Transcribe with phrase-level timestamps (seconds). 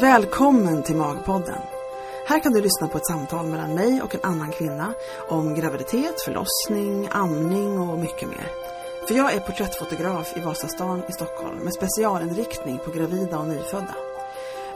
[0.00, 1.58] Välkommen till Magpodden.
[2.26, 4.94] Här kan du lyssna på ett samtal mellan mig och en annan kvinna
[5.28, 8.46] om graviditet, förlossning, amning och mycket mer.
[9.08, 13.94] För jag är porträttfotograf i Vasastan i Stockholm med specialinriktning på gravida och nyfödda.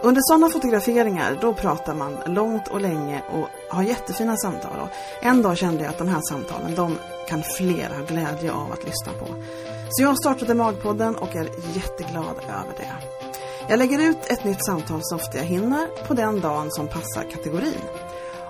[0.02, 4.80] Under sådana fotograferingar då pratar man långt och länge och har jättefina samtal.
[4.80, 4.88] Och
[5.22, 6.98] en dag kände jag att de här samtalen, de
[7.28, 9.26] kan fler ha glädje av att lyssna på.
[9.90, 13.23] Så jag startade Magpodden och är jätteglad över det.
[13.68, 17.30] Jag lägger ut ett nytt samtal så ofta jag hinner på den dagen som passar
[17.30, 17.80] kategorin.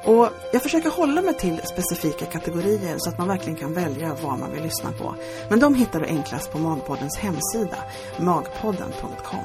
[0.04, 4.38] Och jag försöker hålla mig till specifika kategorier så att man verkligen kan välja vad
[4.38, 5.14] man vill lyssna på.
[5.48, 7.76] Men de hittar du enklast på Magpoddens hemsida,
[8.16, 9.44] magpodden.com.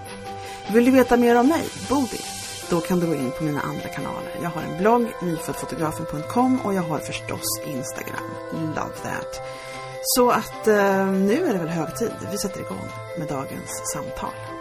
[0.74, 2.26] Vill du veta mer om mig, Bodil?
[2.70, 4.36] Då kan du gå in på mina andra kanaler.
[4.44, 8.30] Jag har en blogg, nyföddfotografen.com och jag har förstås Instagram.
[8.52, 9.42] Love that.
[10.02, 12.12] Så att eh, nu är det väl hög tid.
[12.32, 14.59] Vi sätter igång med dagens samtal.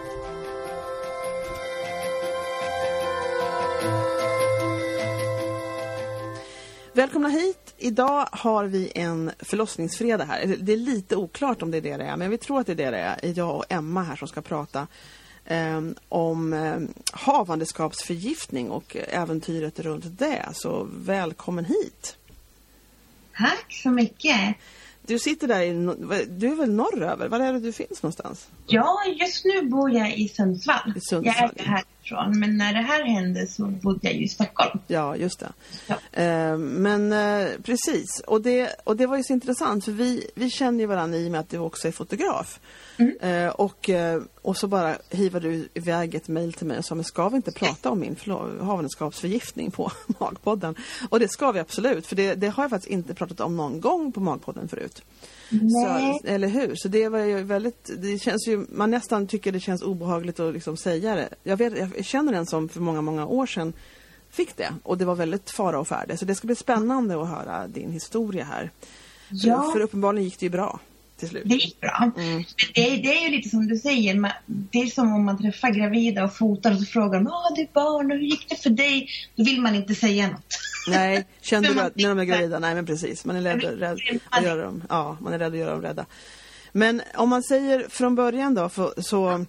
[6.99, 7.75] Välkomna hit!
[7.79, 10.57] Idag har vi en förlossningsfredag här.
[10.61, 12.73] Det är lite oklart om det är det det är, men vi tror att det
[12.73, 13.39] är det det är.
[13.39, 14.87] Jag och Emma här som ska prata
[15.45, 16.77] eh, om eh,
[17.13, 20.49] havandeskapsförgiftning och äventyret runt det.
[20.53, 22.17] Så välkommen hit!
[23.37, 24.57] Tack så mycket!
[25.03, 25.73] Du sitter där i,
[26.29, 27.29] du är väl norröver?
[27.29, 28.49] Var är det du finns någonstans?
[28.67, 30.93] Ja, just nu bor jag i Sundsvall.
[30.97, 31.51] I Sundsvall.
[31.57, 34.79] Jag är härifrån, men när det här hände så bodde jag ju i Stockholm.
[34.87, 35.53] Ja, just det.
[35.87, 36.23] Ja.
[36.23, 40.51] Eh, men eh, precis, och det, och det var ju så intressant för vi, vi
[40.51, 42.61] känner ju varandra i och med att du också är fotograf.
[42.97, 43.19] Mm.
[43.21, 46.95] Eh, och, eh, och så bara hivade du iväg ett mejl till mig och sa,
[46.95, 48.17] men ska vi inte prata om min
[48.61, 50.75] havandeskapsförgiftning på Magpodden?
[51.09, 53.81] Och det ska vi absolut, för det, det har jag faktiskt inte pratat om någon
[53.81, 55.03] gång på Magpodden förut.
[55.51, 56.75] Så, eller hur?
[56.75, 60.55] Så det var ju väldigt, det känns ju, man nästan tycker det känns obehagligt att
[60.55, 61.29] liksom säga det.
[61.43, 63.73] Jag, vet, jag känner en som för många, många år sedan
[64.31, 66.17] fick det och det var väldigt fara och färde.
[66.17, 68.71] Så det ska bli spännande att höra din historia här.
[69.31, 69.71] Ja.
[69.73, 70.81] för uppenbarligen gick det ju bra
[71.17, 71.43] till slut.
[71.47, 72.11] Det gick bra.
[72.17, 72.45] Mm.
[72.75, 75.71] Det, det är ju lite som du säger, man- det är som om man träffar
[75.71, 78.57] gravida och fotar och så frågar de, ah du är barn och hur gick det
[78.57, 79.09] för dig?
[79.37, 80.45] Då vill man inte säga något.
[80.91, 82.59] Nej, kände du att när de är gravida?
[82.59, 85.59] Nej men precis, man är rädd, rädd att göra dem, ja, man är rädd att
[85.59, 86.07] göra dem rädda.
[86.73, 89.45] Men om man säger från början då, för, så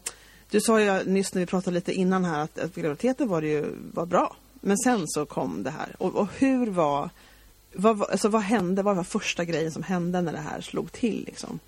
[0.50, 3.66] du sa ju nyss när vi pratade lite innan här att, att graviditeten var ju
[3.94, 4.36] var bra.
[4.62, 5.96] Men sen så kom det här.
[5.98, 7.10] Och, och hur var,
[7.74, 11.24] vad, alltså vad hände, vad var första grejen som hände när det här slog till
[11.26, 11.60] liksom?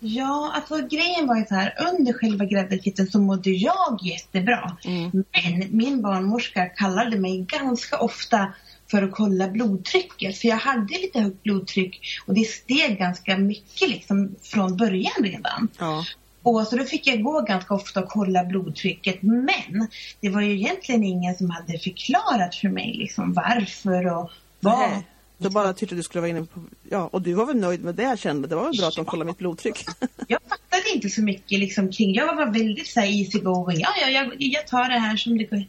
[0.00, 4.76] Ja, alltså grejen var ju så här, under själva graviditeten så mådde jag jättebra.
[4.84, 5.10] Mm.
[5.12, 8.52] Men min barnmorska kallade mig ganska ofta
[8.90, 10.38] för att kolla blodtrycket.
[10.38, 15.68] För jag hade lite högt blodtryck och det steg ganska mycket liksom från början redan.
[15.78, 16.04] Ja.
[16.42, 19.22] Och så då fick jag gå ganska ofta och kolla blodtrycket.
[19.22, 19.88] Men
[20.20, 24.90] det var ju egentligen ingen som hade förklarat för mig liksom varför och vad.
[24.90, 25.06] Nej.
[25.40, 26.60] Då bara tyckte du skulle vara inne på,
[26.90, 28.96] ja, och du var väl nöjd med det jag kände, det var väl bra att
[28.96, 29.84] de kollade mitt blodtryck.
[30.28, 33.80] Jag fattade inte så mycket liksom kring, jag var väldigt så här easy going.
[33.80, 35.64] Ja, ja, jag, jag tar det här som det,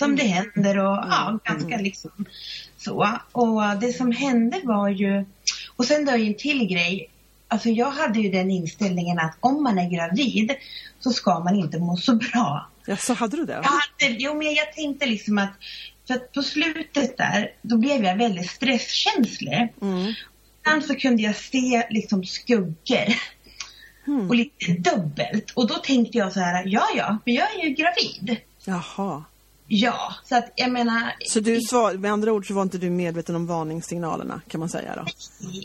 [0.00, 2.10] som det händer och ja, ganska liksom
[2.76, 3.18] så.
[3.32, 5.24] Och det som hände var ju,
[5.76, 7.10] och sen då en till grej.
[7.48, 10.50] Alltså jag hade ju den inställningen att om man är gravid
[11.00, 12.70] så ska man inte må så bra.
[12.86, 13.52] ja, så hade du det?
[13.52, 15.52] Jag hade, jo, men jag tänkte liksom att,
[16.06, 19.72] för att på slutet där, då blev jag väldigt stresskänslig.
[19.82, 20.14] Mm.
[20.60, 23.14] Ibland så kunde jag se liksom skuggor.
[24.04, 24.28] Hmm.
[24.28, 25.50] Och lite dubbelt.
[25.54, 28.36] Och då tänkte jag så här, ja ja, men jag är ju gravid.
[28.64, 29.24] Jaha.
[29.72, 32.90] Ja, så att jag menar, Så du svar, med andra ord så var inte du
[32.90, 35.06] medveten om varningssignalerna kan man säga då?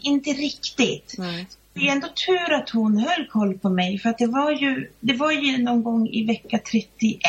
[0.03, 1.16] inte riktigt.
[1.17, 1.47] Nej.
[1.73, 4.91] Det är ändå tur att hon höll koll på mig för att det var ju,
[4.99, 7.21] det var ju någon gång i vecka 31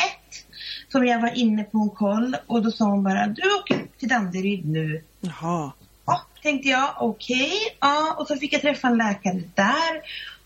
[0.89, 4.09] som jag var inne på en koll och då sa hon bara, du åker till
[4.09, 5.03] Danderyd nu.
[5.21, 5.73] Jaha.
[6.07, 7.53] Ja, tänkte jag, okej.
[7.81, 10.03] Ja, och så fick jag träffa en läkare där.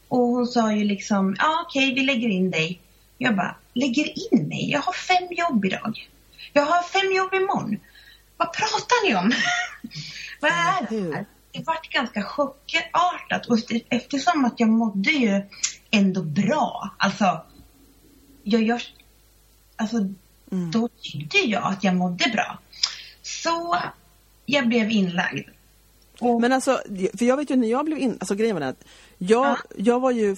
[0.09, 2.81] Och hon sa ju liksom, ja okej, vi lägger in dig.
[3.19, 4.71] Jag bara, lägger in mig?
[4.71, 6.09] Jag har fem jobb idag.
[6.53, 7.81] Jag har fem jobb imorgon.
[8.37, 9.33] Vad pratar ni om?
[10.41, 11.27] Vad är det här?
[11.53, 13.59] Det vart ganska chockartat och
[13.89, 15.43] eftersom att jag mådde ju
[15.91, 16.91] ändå bra.
[16.99, 17.41] Alltså,
[18.43, 18.83] jag gör,
[19.77, 19.97] alltså
[20.53, 20.71] Mm.
[20.71, 22.59] då tyckte jag att jag mådde bra.
[23.23, 23.77] Så
[24.47, 25.49] jag blev inlagd.
[26.21, 26.81] Och, Men alltså,
[27.19, 28.85] för jag vet ju när jag blev in, alltså grejen var att
[29.19, 29.59] jag, Ja.
[29.77, 30.37] jag var ju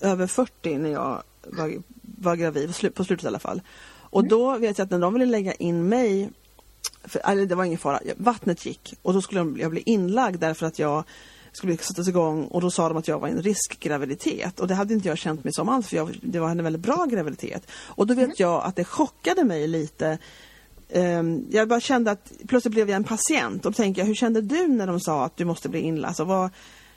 [0.00, 1.72] över 40 när jag var,
[2.02, 3.62] var gravid, på slutet i alla fall.
[4.12, 6.30] Och då vet jag att när de ville lägga in mig,
[7.04, 10.66] för, eller det var ingen fara, vattnet gick och då skulle jag bli inlagd därför
[10.66, 11.04] att jag
[11.52, 14.94] skulle sättas igång och då sa de att jag var en riskgraviditet och det hade
[14.94, 17.70] inte jag känt mig som alls för jag, det var en väldigt bra graviditet.
[17.70, 18.34] Och då vet mm.
[18.38, 20.18] jag att det chockade mig lite
[20.94, 24.14] um, jag bara kände att plötsligt blev jag en patient och då tänkte jag, hur
[24.14, 26.20] kände du när de sa att du måste bli inlagd?
[26.20, 26.50] Vad,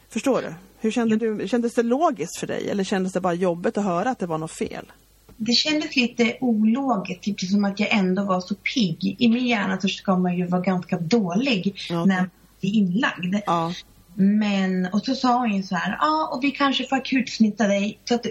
[0.10, 0.54] förstår du?
[0.80, 1.48] Hur kände du?
[1.48, 4.38] Kändes det logiskt för dig eller kändes det bara jobbigt att höra att det var
[4.38, 4.92] något fel?
[5.38, 9.16] Det kändes lite ologiskt, typ som att jag ändå var så pigg.
[9.20, 11.98] I min hjärna så ska man ju vara ganska dålig okay.
[11.98, 12.30] när man
[12.62, 13.36] är inlagd.
[13.46, 13.74] Ja.
[14.14, 17.68] Men, och så sa hon ju så här, ja ah, och vi kanske får akutsnitta
[17.68, 18.00] dig.
[18.06, 18.26] Så att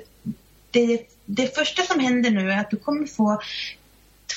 [0.70, 3.40] det, det första som händer nu är att du kommer få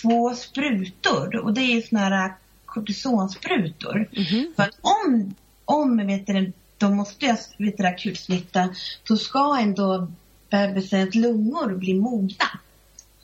[0.02, 2.34] två sprutor och det är såna här
[2.66, 3.96] kortisonsprutor.
[3.96, 4.56] Mm -hmm.
[4.56, 5.36] För att om,
[5.66, 8.70] om vet du, de måste vet du, akutsnitta
[9.08, 10.08] så ska ändå
[10.50, 12.60] bebisens lungor bli mogna.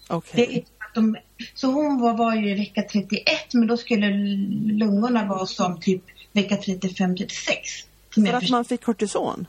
[0.09, 0.63] Okay.
[0.93, 1.17] De,
[1.53, 4.09] så hon var, var ju i vecka 31 men då skulle
[4.73, 7.27] lungorna vara som typ vecka 35-36.
[8.15, 9.45] För att man fick kortison?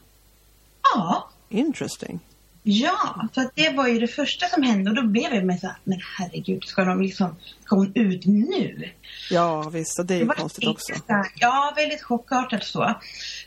[0.94, 1.30] Ja.
[1.48, 2.20] Interesting.
[2.66, 5.60] Ja, så att det var ju det första som hände och då blev jag med
[5.60, 8.90] så här, men herregud, ska de liksom, ska hon ut nu?
[9.30, 10.92] Ja visst, och det är ju det konstigt också.
[11.08, 12.94] Här, ja, väldigt chockartat så.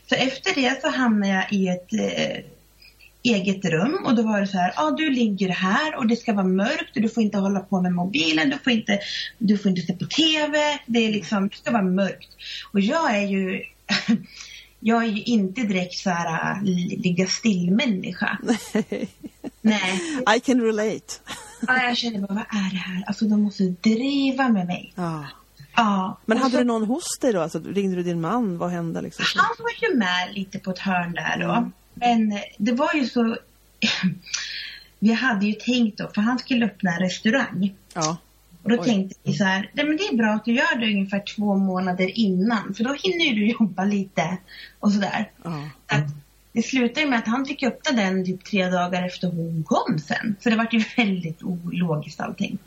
[0.08, 2.44] Så efter det så hamnade jag i ett eh,
[3.34, 6.16] eget rum och då var det så här, ja ah, du ligger här och det
[6.16, 8.98] ska vara mörkt och du får inte hålla på med mobilen, du får inte,
[9.38, 12.28] du får inte se på TV, det är liksom, det ska vara mörkt.
[12.72, 13.62] Och jag är ju
[14.80, 16.62] jag är ju inte direkt så här äh,
[16.98, 18.38] ligga still-människa.
[19.62, 20.00] Nej.
[20.36, 21.14] I can relate.
[21.66, 23.04] ja, jag känner bara, vad är det här?
[23.06, 24.92] Alltså de måste driva med mig.
[24.94, 25.26] Ja.
[25.76, 26.18] Ja.
[26.26, 27.40] Men hade så, du någon hos dig då?
[27.40, 28.58] Alltså, ringde du din man?
[28.58, 29.24] Vad hände liksom?
[29.36, 31.50] Han var ju med lite på ett hörn där då.
[31.52, 31.72] Mm.
[32.00, 33.36] Men det var ju så...
[34.98, 37.74] vi hade ju tänkt då, för han skulle öppna en restaurang.
[37.94, 38.16] Ja.
[38.62, 38.84] Och då Oj.
[38.84, 41.56] tänkte vi så här, nej men det är bra att du gör det ungefär två
[41.56, 42.74] månader innan.
[42.74, 44.38] För då hinner du jobba lite
[44.78, 45.30] och sådär.
[45.42, 45.68] Ja.
[45.86, 46.04] Att
[46.52, 50.36] det slutade med att han fick öppna den typ tre dagar efter hon kom sen.
[50.40, 52.58] Så det var ju väldigt ologiskt allting.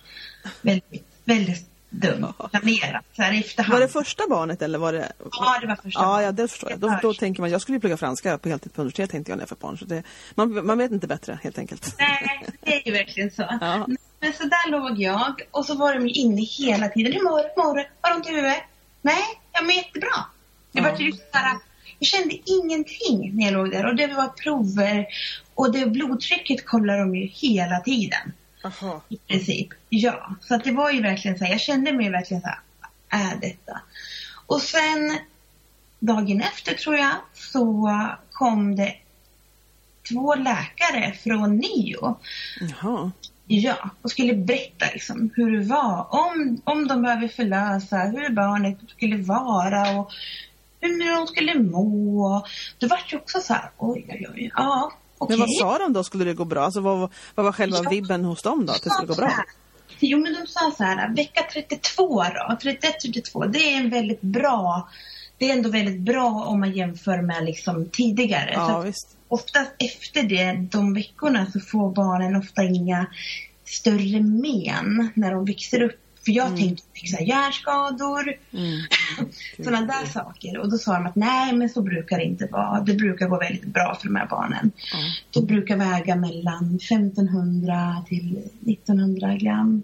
[0.61, 3.05] Väldigt, väldigt dumt planerat.
[3.15, 3.73] Så här efterhand.
[3.73, 5.11] Var det första barnet eller var det?
[5.31, 6.25] Ja, det var första Ja, barnet.
[6.25, 6.79] ja det förstår jag.
[6.79, 9.37] Då, då tänker man, jag skulle ju plugga franska på heltid på universitet tänkte jag
[9.37, 9.77] när jag fick barn.
[9.77, 10.03] Så det,
[10.35, 11.95] man, man vet inte bättre helt enkelt.
[11.99, 13.57] Nej, det är ju verkligen så.
[13.61, 13.87] Ja.
[14.19, 17.13] Men så där låg jag och så var de ju inne hela tiden.
[17.13, 17.49] Hur mår du?
[17.63, 17.87] Mår?
[18.01, 18.63] Har du ont i huvudet?
[19.01, 20.25] Nej, jag mår jättebra.
[20.71, 21.57] Jag, var typ så här,
[21.99, 25.05] jag kände ingenting när jag låg där och det var prover
[25.55, 28.33] och det blodtrycket kollar de ju hela tiden.
[28.63, 29.01] Aha.
[29.09, 29.67] I princip.
[29.89, 32.59] Ja, så att det var ju verkligen så här, jag kände mig verkligen så här,
[33.09, 33.81] är detta?
[34.45, 35.17] Och sen
[35.99, 37.89] dagen efter tror jag så
[38.31, 38.95] kom det
[40.09, 42.19] två läkare från NIO.
[42.59, 43.11] Jaha.
[43.47, 46.07] Ja, och skulle berätta liksom hur det var.
[46.09, 50.11] Om, om de behöver förlösa, hur barnet skulle vara och
[50.79, 52.45] hur de skulle må.
[52.77, 54.91] Det var ju också så här, oj, oj, oj, ja,
[55.21, 55.37] Okay.
[55.37, 56.03] Men vad sa de då?
[56.03, 56.63] Skulle det gå bra?
[56.63, 58.73] Alltså, vad, vad var själva ja, vibben hos dem då?
[58.73, 59.31] Att det skulle gå bra?
[59.99, 64.89] Jo, men de sa så här, vecka 32 då, 31-32, det är en väldigt bra,
[65.37, 68.51] det är ändå väldigt bra om man jämför med liksom tidigare.
[68.53, 68.85] Ja.
[69.27, 73.05] Oftast efter det, de veckorna så får barnen ofta inga
[73.65, 75.99] större men när de växer upp
[76.31, 76.59] för jag mm.
[76.59, 78.81] tänkte fixa hjärnskador, mm.
[79.63, 80.57] sådana där saker.
[80.57, 82.81] Och då sa de att nej, men så brukar det inte vara.
[82.81, 84.71] Det brukar gå väldigt bra för de här barnen.
[84.93, 85.11] Mm.
[85.31, 89.83] De brukar väga mellan 1500 till 1900 gram.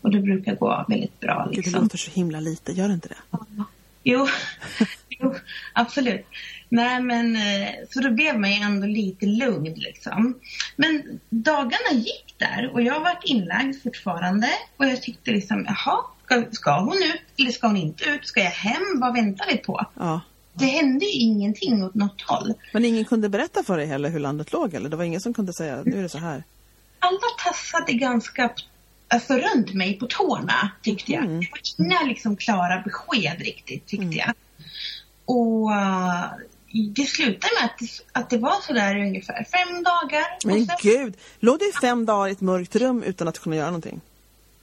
[0.00, 1.48] Och det brukar gå väldigt bra.
[1.52, 1.72] Liksom.
[1.72, 3.16] Det låter så himla lite, gör det inte det?
[3.30, 3.46] Ja.
[4.04, 4.28] Jo,
[5.08, 5.34] jo,
[5.72, 6.26] absolut.
[6.72, 10.40] Nej men, eh, så då blev man ju ändå lite lugn liksom.
[10.76, 16.44] Men dagarna gick där och jag var inlagd fortfarande och jag tyckte liksom, jaha, ska,
[16.52, 18.26] ska hon ut eller ska hon inte ut?
[18.26, 19.00] Ska jag hem?
[19.00, 19.86] Vad väntar vi på?
[19.94, 20.20] Ja.
[20.52, 22.54] Det hände ju ingenting åt något håll.
[22.72, 24.88] Men ingen kunde berätta för dig heller hur landet låg eller?
[24.88, 26.44] Det var ingen som kunde säga, nu är det så här?
[26.98, 28.50] Alla tassade ganska
[29.08, 31.24] alltså, runt mig på tårna tyckte jag.
[31.24, 31.40] Mm.
[31.40, 34.18] Det var inga liksom klara besked riktigt tyckte mm.
[34.18, 34.34] jag.
[35.24, 35.70] Och
[36.72, 37.80] det slutade med att,
[38.12, 40.26] att det var sådär ungefär fem dagar.
[40.44, 40.76] Men sen...
[40.82, 44.00] gud, låg du i fem dagar i ett mörkt rum utan att kunna göra någonting?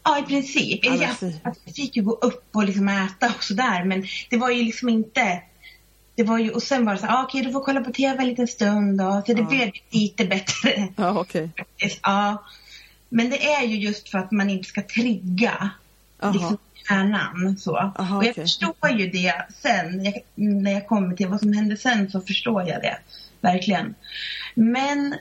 [0.04, 0.80] Ja, i princip.
[0.86, 4.50] Ja, jag, jag fick ju gå upp och liksom äta och sådär men det var
[4.50, 5.42] ju liksom inte
[6.20, 7.82] det var ju, och sen var det så här, ah, okej okay, du får kolla
[7.82, 9.24] på tv en liten stund då.
[9.26, 9.48] Så det ja.
[9.48, 10.88] blev lite bättre.
[10.96, 11.50] Ja, okej.
[11.54, 11.92] Okay.
[12.02, 12.44] Ja.
[13.10, 15.70] Men det är ju just för att man inte ska trigga
[16.34, 16.58] liksom,
[16.90, 17.58] hjärnan.
[17.58, 17.78] Så.
[17.78, 18.44] Aha, och jag okay.
[18.44, 20.06] förstår ju det sen.
[20.06, 22.98] Jag, när jag kommer till vad som hände sen så förstår jag det.
[23.42, 23.96] Verkligen.
[24.56, 25.16] Men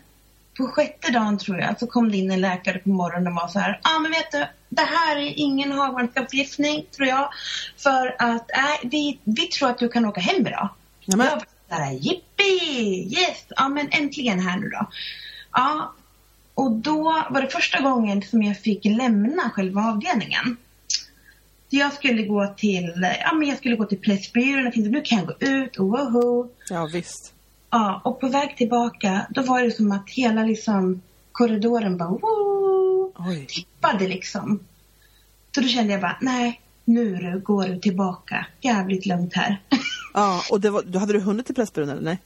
[0.56, 3.48] på sjätte dagen tror jag så kom det in en läkare på morgonen och var
[3.48, 3.80] så här.
[3.84, 7.28] Ja ah, men vet du, det här är ingen havandeskapsförgiftning tror jag.
[7.76, 10.68] För att äh, vi, vi tror att du kan åka hem idag.
[11.04, 11.26] Jamen.
[11.26, 13.08] Jag, Såhär, jippi!
[13.18, 13.44] Yes!
[13.48, 14.88] Ja, men äntligen här nu då.
[15.52, 15.94] Ja,
[16.54, 20.56] och då var det första gången som jag fick lämna själva avdelningen.
[21.70, 25.18] Jag skulle gå till, ja men jag skulle gå till Pressbyrån och tänkte nu kan
[25.18, 26.48] jag gå ut, woho.
[26.68, 27.34] Ja, visst.
[27.70, 33.12] Ja, och på väg tillbaka, då var det som att hela liksom korridoren bara woo,
[33.18, 33.46] Oj.
[33.48, 34.60] tippade liksom.
[35.54, 38.46] Så då kände jag bara, nej, nu går du tillbaka.
[38.60, 39.62] Jävligt lugnt här.
[40.14, 42.18] Ja, och det var, då hade du hunnit till Pressbyrån eller nej?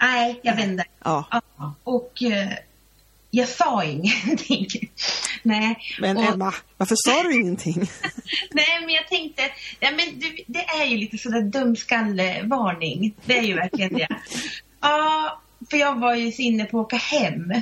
[0.00, 0.84] nej, jag vände.
[1.04, 1.24] Ja.
[1.30, 2.48] Ja, och eh,
[3.30, 4.66] jag sa ingenting.
[5.42, 5.78] nej.
[6.00, 7.74] Men och, Emma, varför sa du ingenting?
[8.50, 9.42] nej, men jag tänkte,
[9.80, 13.14] ja, men du, det är ju lite sådär dumskallevarning.
[13.24, 14.08] Det är ju verkligen det.
[14.82, 17.52] Ja, för jag var ju så inne på att åka hem.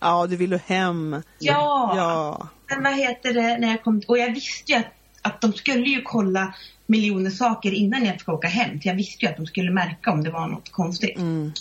[0.00, 1.22] Ja, du ville hem.
[1.38, 1.92] Ja.
[1.96, 2.48] Ja.
[2.68, 4.92] Men vad heter det, när jag kom, och jag visste ju att,
[5.22, 6.54] att de skulle ju kolla
[6.86, 8.80] miljoner saker innan jag fick åka hem.
[8.80, 11.18] För jag visste ju att de skulle märka om det var något konstigt.
[11.18, 11.52] Mm.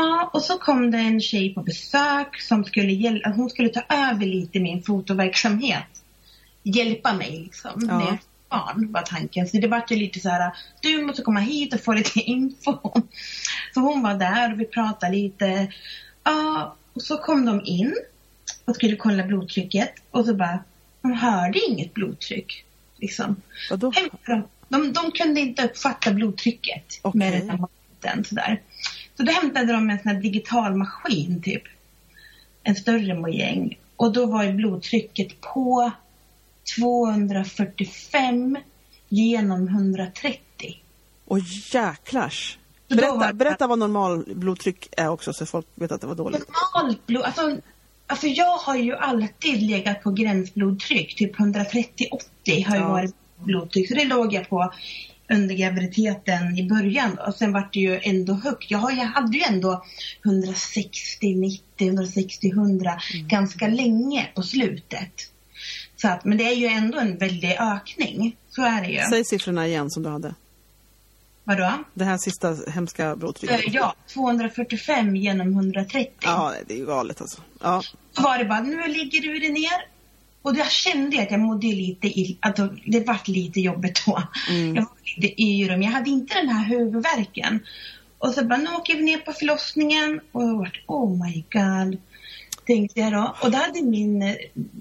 [0.00, 4.26] Ja, och så kom det en tjej på besök som skulle hon skulle ta över
[4.26, 6.02] lite min fotoverksamhet.
[6.62, 7.86] Hjälpa mig liksom.
[7.88, 7.98] Ja.
[7.98, 9.48] Med barn var tanken.
[9.48, 10.52] Så det var ju lite så här,
[10.82, 12.78] du måste komma hit och få lite info.
[13.74, 15.72] Så hon var där och vi pratade lite.
[16.24, 17.94] Ja, och så kom de in
[18.64, 20.64] och skulle kolla blodtrycket och så bara,
[21.02, 22.64] de hörde inget blodtryck.
[22.96, 23.36] Liksom.
[23.68, 23.92] De,
[24.68, 27.18] de, de kunde inte uppfatta blodtrycket Okej.
[27.18, 28.60] med den här maten sådär.
[29.20, 31.62] Så då hämtade de en sån här digital maskin typ.
[32.62, 33.78] En större mojäng.
[33.96, 35.90] Och då var ju blodtrycket på
[36.76, 38.58] 245
[39.08, 40.40] genom 130.
[41.26, 41.38] Åh
[41.72, 42.58] jäklars.
[42.88, 46.44] Berätta, var- berätta vad normal blodtryck är också så folk vet att det var dåligt.
[46.74, 47.56] Normalt blod, alltså,
[48.06, 52.88] alltså jag har ju alltid legat på gränsblodtryck, typ 130-80 har ju Ja.
[52.88, 53.88] varit blodtryck.
[53.88, 54.72] Så det låg jag på
[55.32, 57.18] under graviditeten i början.
[57.26, 58.70] Och sen vart det ju ändå högt.
[58.70, 59.84] Jag, har, jag hade ju ändå
[60.24, 65.12] 160, 90, 160, 100 ganska länge på slutet.
[65.96, 68.36] Så att, men det är ju ändå en väldig ökning.
[68.48, 69.00] Så är det ju.
[69.10, 70.34] Säg siffrorna igen som du hade.
[71.44, 71.84] Vadå?
[71.94, 73.66] Det här sista hemska blodtrycket.
[73.66, 76.12] Eh, Ja, 245 genom 130.
[76.20, 77.42] Ja, det är ju galet alltså.
[77.62, 77.82] Ja.
[78.12, 79.99] Så var det bara, nu ligger du dig ner.
[80.42, 84.22] Och jag kände att jag mådde lite illa, alltså, det vart lite jobbigt då.
[84.48, 84.74] Mm.
[84.74, 87.60] Jag var lite yr, men jag hade inte den här huvudvärken.
[88.18, 90.20] Och så bara, nu åker vi ner på förlossningen.
[90.32, 91.98] Och jag vart, oh my god.
[92.66, 93.36] Tänkte jag då.
[93.42, 94.34] Och då hade min eh,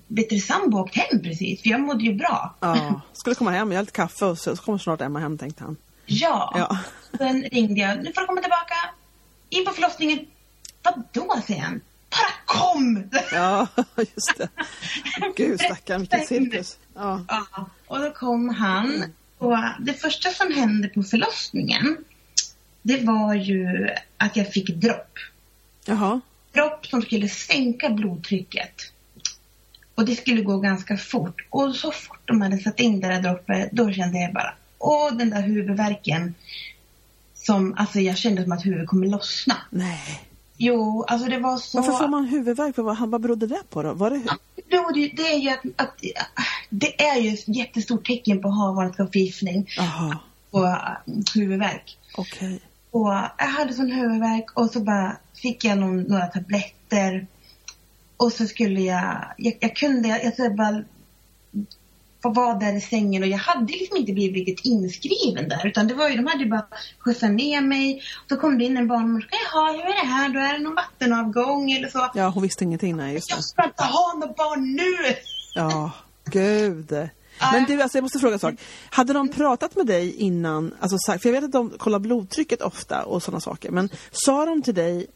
[0.07, 2.55] bättre sambo åkt hem precis, för jag mådde ju bra.
[2.59, 3.01] ja.
[3.13, 5.63] Skulle komma hem, jag har lite kaffe och så så kommer snart Emma hem tänkte
[5.63, 5.77] han.
[6.05, 6.53] Ja.
[6.55, 6.77] Ja.
[7.17, 8.75] Sen ringde jag, nu får du komma tillbaka.
[9.49, 10.19] In på förlossningen.
[10.83, 11.81] Vadå, säger han.
[12.09, 13.09] Bara kom!
[13.31, 14.49] Ja, just det.
[15.35, 16.77] Gud stackarn, vilken cirkus.
[16.95, 17.25] Ja.
[17.27, 19.03] Ja, och då kom han.
[19.37, 21.97] Och det första som hände på förlossningen,
[22.81, 25.17] det var ju att jag fick dropp.
[25.85, 26.21] Jaha.
[26.53, 28.81] Dropp som skulle sänka blodtrycket.
[29.95, 31.47] Och det skulle gå ganska fort.
[31.49, 35.17] Och så fort de hade satt in det där droppet, då kände jag bara, åh
[35.17, 36.35] den där huvudvärken.
[37.33, 39.57] Som, alltså jag kände som att huvudet kommer lossna.
[39.69, 40.28] Nej.
[40.61, 41.77] Jo, alltså det var så...
[41.77, 42.77] Varför får man huvudvärk?
[42.77, 43.93] Vad, vad berodde det på då?
[43.93, 44.21] Var det...
[44.69, 45.95] Jo, det, det är ju att, att
[46.69, 49.67] det är ju ett jättestort tecken på havandeskapsförgiftning
[50.51, 50.95] och uh,
[51.35, 51.97] huvudvärk.
[52.17, 52.61] okej.
[52.91, 57.27] Och jag hade sån huvudvärk och så bara fick jag någon, några tabletter.
[58.17, 60.83] Och så skulle jag, jag, jag kunde, jag, jag bara
[62.21, 65.93] få vara där i sängen och jag hade liksom inte blivit inskriven där utan det
[65.93, 66.67] var ju, de hade ju bara
[66.99, 68.01] skjutsat ner mig.
[68.29, 70.39] Så kom det in en barnmorska, jaha hur är det här då?
[70.39, 72.09] Är det någon vattenavgång eller så?
[72.13, 72.97] Ja, hon visste ingenting.
[72.97, 73.35] Nej, just det.
[73.35, 75.15] Jag ska inte ha något barn nu!
[75.55, 75.91] Ja,
[76.25, 77.09] gud.
[77.51, 78.55] Men du, alltså jag måste fråga en sak.
[78.89, 83.03] Hade de pratat med dig innan, alltså, för jag vet att de kollar blodtrycket ofta
[83.03, 85.07] och sådana saker, men sa de till dig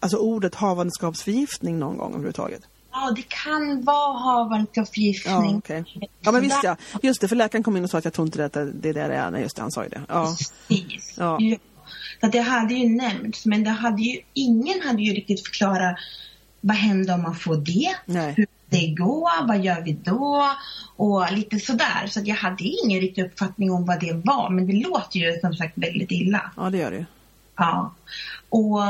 [0.00, 2.62] alltså ordet havandeskapsförgiftning någon gång överhuvudtaget?
[2.92, 5.34] Ja, det kan vara havandeskapsförgiftning.
[5.52, 6.10] Ja, okej.
[6.20, 6.76] Ja, men visst ja.
[7.02, 8.94] Just det, för läkaren kom in och sa att jag tror inte det, det är
[8.94, 9.30] det det är.
[9.30, 10.02] Nej, just det, han sa ju det.
[10.08, 10.36] Ja.
[10.68, 11.14] Precis.
[11.18, 11.38] Ja.
[12.20, 15.96] Så att det hade ju nämnts, men det hade ju, ingen hade ju riktigt förklarat
[16.60, 17.94] vad händer om man får det?
[18.04, 18.34] Nej.
[18.36, 19.46] Hur det går?
[19.46, 20.50] Vad gör vi då?
[20.96, 22.06] Och lite sådär.
[22.08, 24.50] Så att jag hade ingen riktig uppfattning om vad det var.
[24.50, 26.50] Men det låter ju som sagt väldigt illa.
[26.56, 27.04] ja, det gör det ju.
[27.56, 27.94] Ja.
[28.48, 28.80] Och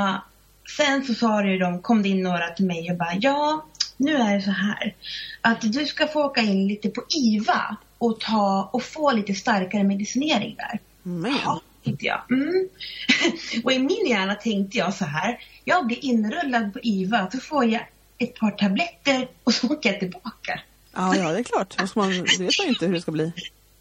[0.76, 3.64] sen så sa det ju de, kom det in några till mig och bara, ja,
[4.00, 4.94] nu är det så här
[5.40, 9.84] att du ska få åka in lite på IVA och ta och få lite starkare
[9.84, 10.80] medicinering där.
[11.02, 11.38] Men.
[11.44, 12.20] Ja, tänkte jag.
[12.30, 12.68] Mm.
[13.64, 17.64] och i min hjärna tänkte jag så här, jag blir inrullad på IVA, så får
[17.64, 17.86] jag
[18.18, 20.60] ett par tabletter och så åker jag tillbaka.
[20.92, 21.96] Ja, ja, det är klart.
[21.96, 23.32] Man, det vet man inte hur det ska bli.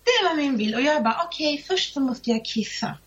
[0.04, 0.76] Det var min bild.
[0.76, 2.98] Och jag bara, okej, först så måste jag kissa.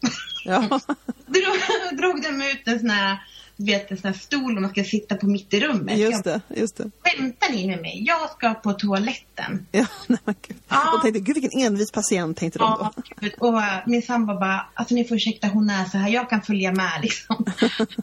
[0.44, 0.60] Ja.
[1.26, 3.18] drog, drog de ut en sån här,
[3.56, 5.98] du vet, en sån här stol och man ska sitta på mitt i rummet.
[5.98, 6.90] Just det, just det.
[7.00, 8.04] Skämtar ni med mig?
[8.06, 9.66] Jag ska på toaletten.
[9.72, 10.56] Ja, nej men gud.
[10.68, 10.94] Ja.
[10.94, 13.02] Och tänkte, gud vilken envis patient tänkte de Ja, då.
[13.20, 13.34] gud.
[13.38, 16.42] och uh, min sambo bara, alltså ni får ursäkta hon är så här, jag kan
[16.42, 17.44] följa med liksom.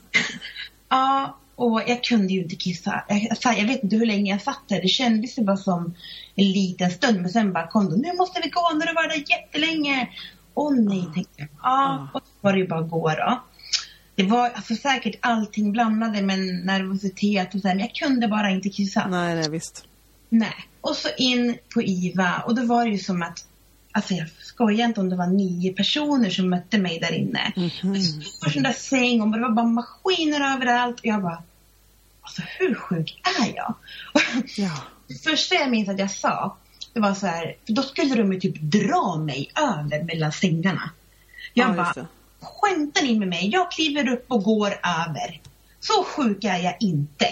[0.90, 3.04] ja, och jag kunde ju inte kissa.
[3.08, 4.82] Jag, jag, vet inte hur länge jag satt där.
[4.82, 5.96] Det kändes ju bara som
[6.36, 7.22] en liten stund.
[7.22, 10.10] Men sen bara kom de, nu måste vi gå, nu har du varit där jättelänge.
[10.54, 11.48] Åh nej, tänkte jag.
[11.64, 13.42] Ja, och så var det ju bara att gå då.
[14.20, 18.50] Det var alltså säkert allting blandade med nervositet och så här, men jag kunde bara
[18.50, 19.08] inte kissa.
[19.08, 19.86] Nej, nej visst.
[20.30, 20.54] Nej.
[20.82, 23.46] Och så in på IVA och då var det ju som att,
[23.92, 27.54] alltså jag skojar inte om det var nio personer som mötte mig där inne.
[27.56, 27.96] Mhm.
[27.96, 31.44] En stor sån där säng och det var bara maskiner överallt och jag bara,
[32.22, 33.76] alltså hur sjuk är jag?
[34.58, 34.84] Ja.
[35.08, 36.58] Det första jag minns att jag sa,
[36.94, 40.90] det var så här, för då skulle de ju typ dra mig över mellan sängarna.
[41.54, 42.08] Jag Ja, bara.
[42.42, 43.50] Skämtar ni med mig?
[43.54, 45.42] Jag kliver upp och går över.
[45.80, 47.26] Så sjuk är jag inte.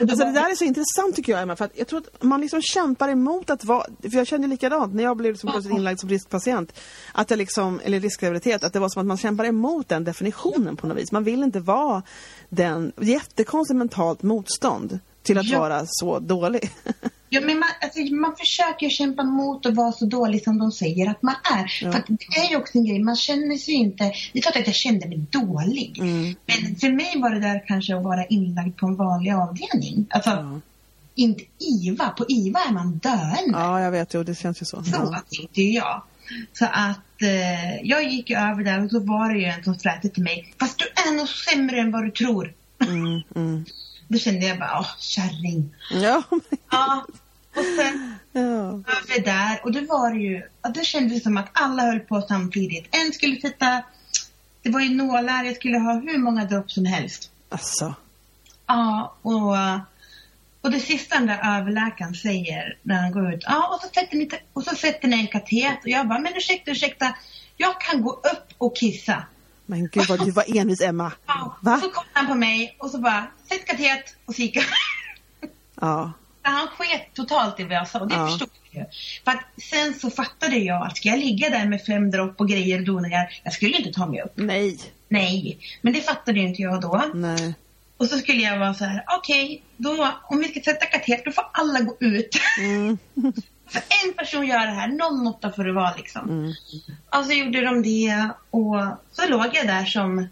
[0.00, 2.40] Alltså det där är så intressant tycker jag Emma, för att jag tror att man
[2.40, 6.00] liksom kämpar emot att vara, för jag kände likadant när jag blev liksom plötsligt inlagd
[6.00, 6.72] som riskpatient,
[7.12, 10.76] att jag liksom, eller riskgraviditet, att det var som att man kämpar emot den definitionen
[10.76, 11.12] på något vis.
[11.12, 12.02] Man vill inte vara
[12.48, 15.58] den, jättekonstigt mentalt motstånd till att Ja.
[15.58, 16.70] vara så dålig.
[17.34, 21.10] Ja, men man, alltså, man försöker kämpa mot att vara så dålig som de säger
[21.10, 21.72] att man är.
[21.82, 21.92] Ja.
[21.92, 24.04] För det är ju också en grej, man känner sig inte...
[24.32, 25.98] Det är klart att jag kände mig dålig.
[25.98, 26.34] Mm.
[26.46, 30.06] Men för mig var det där kanske att vara inlagd på en vanlig avdelning.
[30.10, 30.60] Alltså, Ja.
[31.14, 32.08] inte IVA.
[32.08, 33.58] På IVA är man döende.
[33.58, 34.82] Ja, jag vet ju, det känns ju så.
[34.82, 35.22] Så Ja.
[35.38, 36.02] tänkte ju jag.
[36.52, 40.08] Så att eh, jag gick över där och så var det ju en som fräste
[40.08, 40.54] till mig.
[40.60, 42.52] Fast du är nog sämre än vad du tror.
[42.88, 43.64] Mm, mm.
[44.12, 45.74] Då kände jag bara, åh, kärring.
[45.90, 46.22] Ja,
[46.70, 47.06] Ja.
[47.56, 48.40] Och sen ja.
[48.40, 50.42] över där och då var det ju,
[50.74, 52.88] det kändes som att alla höll på samtidigt.
[52.90, 53.82] En skulle sitta,
[54.62, 57.30] det var ju nålar, jag skulle ha hur många dropp som helst.
[57.48, 57.94] Alltså.
[58.66, 59.56] Ja, och,
[60.60, 64.16] och det sista den där överläkaren säger när han går ut, ja och så sätter
[64.16, 67.14] ni, och så sätter ni en katet och jag bara, men ursäkta, ursäkta,
[67.56, 69.24] jag kan gå upp och kissa.
[69.72, 71.12] Men gud vad du var envis Emma.
[71.60, 71.80] Va?
[71.82, 74.64] så kom han på mig och så bara, sätt katet och så gick jag.
[75.80, 76.12] Ja.
[76.42, 78.26] Han sket totalt i vad jag sa och det Ja.
[78.26, 78.86] förstod jag.
[79.24, 82.48] För att sen så fattade jag att ska jag ligga där med fem dropp och
[82.48, 84.32] grejer och doningar, jag skulle inte ta mig upp.
[84.34, 84.78] Nej.
[85.08, 87.02] Nej, men det fattade ju inte jag då.
[87.14, 87.54] Nej.
[87.96, 91.32] Och så skulle jag vara så här, okej, då om vi ska sätta katet, då
[91.32, 92.38] får alla gå ut.
[92.60, 92.98] Mm.
[93.72, 96.28] För en person gör det här, någon måtta får det vara liksom.
[96.30, 96.52] Mm.
[97.26, 98.76] Så gjorde de det och
[99.12, 100.28] så låg jag där som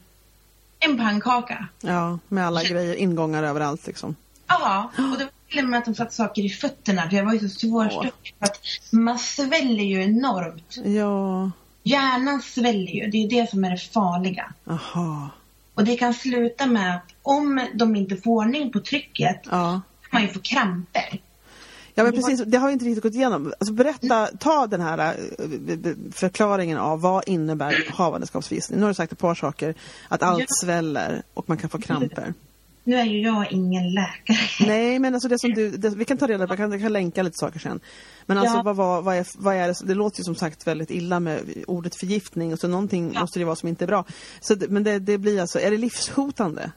[0.79, 1.67] en pannkaka.
[1.81, 4.17] Ja, med alla grejer, ingångar överallt liksom.
[4.47, 7.25] Ja, och det var till och med att de satte saker i fötterna för jag
[7.25, 8.35] var ju så svårstucken.
[8.39, 10.77] Att man sväller ju enormt.
[10.85, 11.51] Ja,
[11.83, 14.53] Hjärnan sväller ju, det är det som är det farliga.
[14.71, 15.29] aha.
[15.75, 19.51] Och det kan sluta med att om de inte får ordning på trycket Ja.
[19.51, 19.81] kan
[20.13, 21.21] man ju få kramper.
[22.01, 23.53] Ja men precis, det har vi inte riktigt gått igenom.
[23.61, 24.99] Alltså berätta, ta den här
[25.39, 28.79] eh, förklaringen av vad innebär havandeskapsförgiftning.
[28.79, 29.75] Nu har du sagt ett par saker,
[30.09, 30.47] att allt Ja.
[30.61, 32.35] sväller och man kan få kramper.
[32.85, 34.67] Nu är ju jag ingen läkare.
[34.67, 36.81] Nej men alltså det som du, det, vi kan ta reda på, jag kan, jag
[36.81, 37.81] kan länka lite saker sen.
[38.27, 38.63] Men alltså Ja.
[38.63, 41.41] vad, vad, vad, är, vad är det, det låter ju som sagt väldigt illa med
[41.67, 43.21] ordet förgiftning och så någonting Ja.
[43.21, 44.05] måste det vara som inte är bra.
[44.41, 46.71] Så, men det, det blir alltså, är det livshotande?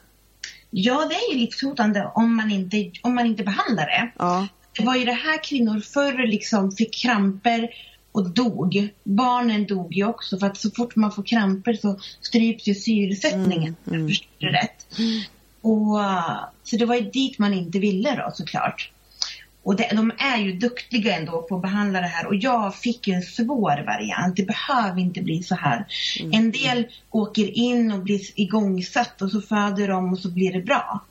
[0.70, 4.10] Ja, det är ju livshotande om man inte, om man inte behandlar det.
[4.18, 7.68] Ja, Det var ju det här kvinnor förr liksom fick kramper
[8.12, 8.88] och dog.
[9.04, 13.76] Barnen dog ju också för att så fort man får kramper så stryps ju syresättningen.
[13.86, 14.08] Mm, mm.
[14.08, 14.86] Förstår det rätt.
[15.60, 18.90] Och, uh, så det var ju dit man inte ville då såklart.
[19.62, 23.08] Och det, de är ju duktiga ändå på att behandla det här och jag fick
[23.08, 24.36] ju en svår variant.
[24.36, 25.86] Det behöver inte bli så här.
[26.32, 30.60] En del åker in och blir igångsatt och så föder de och så blir det
[30.60, 31.04] bra.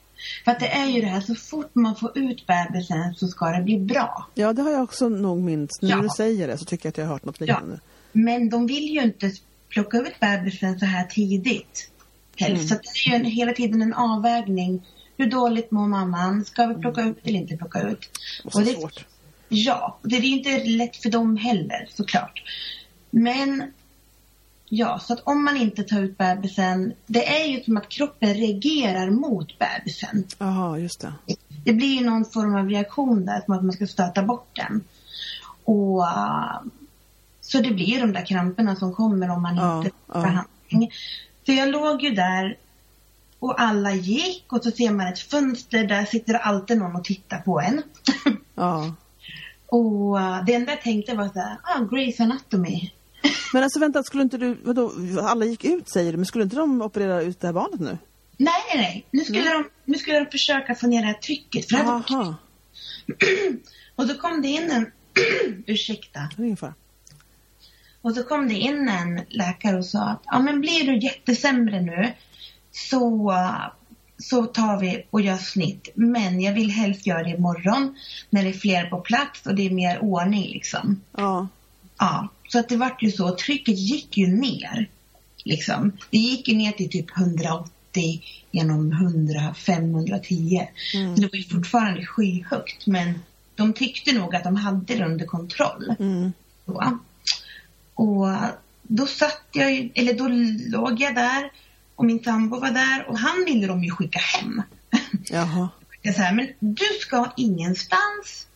[0.46, 3.46] För att det är ju det här, så fort man får ut bebisen så ska
[3.46, 4.28] det bli bra.
[4.34, 5.82] ja det har jag också nog minst.
[5.82, 5.98] När Ja.
[6.02, 7.80] du säger det så tycker jag att jag har hört något liknande.
[8.12, 9.32] Men de vill ju inte
[9.70, 11.90] plocka ut bebisen så här tidigt.
[12.38, 12.56] Helst.
[12.56, 12.68] Mm.
[12.68, 14.86] Så det är ju en, hela tiden en avvägning.
[15.18, 16.46] Hur dåligt mår mamman?
[16.46, 18.10] Ska vi plocka ut eller inte plocka ut?
[18.44, 19.06] Och så Och det- svårt.
[19.50, 22.44] Ja, det är inte lätt för dem heller såklart.
[23.12, 23.72] Men
[24.76, 28.34] ja, så att om man inte tar ut bebisen, det är ju som att kroppen
[28.34, 30.28] reagerar mot bebisen.
[30.38, 31.14] Jaha, just det.
[31.66, 34.84] Det blir ju någon form av reaktion där, som att man ska stöta bort den.
[35.64, 36.62] Och uh,
[37.42, 40.14] så det blir de där kramperna som kommer om man Ja, inte ja.
[40.14, 40.92] får behandling.
[41.46, 42.58] Så jag låg ju där
[43.40, 47.40] och alla gick och så ser man ett fönster, där sitter alltid någon och tittar
[47.40, 47.84] på en.
[48.56, 48.96] Ja.
[49.66, 52.92] Och uh, det enda jag tänkte var så här, ah, Grey's Anatomy.
[53.54, 56.56] Men alltså vänta, skulle inte du, vadå, alla gick ut säger du, men skulle inte
[56.56, 57.98] de operera ut det här barnet nu?
[58.38, 59.06] Nej, nej, nej.
[59.12, 59.54] Nu skulle, Nej.
[59.54, 61.70] De, nu skulle de försöka få ner det här trycket.
[61.70, 62.36] För Jaha,
[63.96, 64.92] och då kom det in en,
[65.66, 66.74] ursäkta, det är ingen fara.
[68.02, 71.82] och så kom det in en läkare och sa att ja, men blir du jättesämre
[71.82, 72.14] nu
[72.72, 73.34] så,
[74.18, 75.90] så tar vi och gör snitt.
[75.96, 77.96] Men jag vill helst göra det imorgon
[78.30, 81.02] när det är fler på plats och det är mer ordning liksom.
[81.12, 81.48] Ja,
[82.04, 83.36] Ja, så att det vart ju så.
[83.36, 84.90] Trycket gick ju ner.
[85.44, 85.92] Liksom.
[86.10, 90.68] Det gick ju ner till typ 180 genom 100, 510.
[90.94, 91.16] Mm.
[91.16, 92.88] Så det var ju fortfarande skyhögt.
[92.88, 93.20] Men
[93.56, 95.96] de tyckte nog att de hade det under kontroll.
[96.00, 96.34] mm.
[96.66, 97.00] Så.
[97.94, 98.28] Och
[98.82, 100.28] då satt jag ju, eller då
[100.78, 101.52] låg jag där
[101.96, 104.62] och min sambo var där och han ville de ju skicka hem.
[105.30, 105.70] jaha.
[106.06, 108.48] Jag sa, men du ska ingenstans.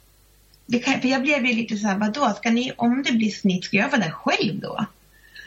[0.83, 3.63] Kan, för jag blev ju lite så här, vadå, ska ni, om det blir snitt,
[3.63, 4.85] ska jag vara där själv då?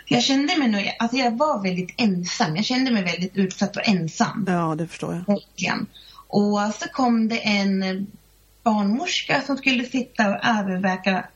[0.07, 2.57] Jag kände mig nog, alltså jag var väldigt ensam.
[2.57, 4.45] Jag kände mig väldigt utsatt och ensam.
[4.49, 5.35] Ja, det förstår jag.
[5.35, 5.87] Verkligen.
[6.27, 8.07] Och så kom det en
[8.63, 11.27] barnmorska som skulle sitta och övervaka,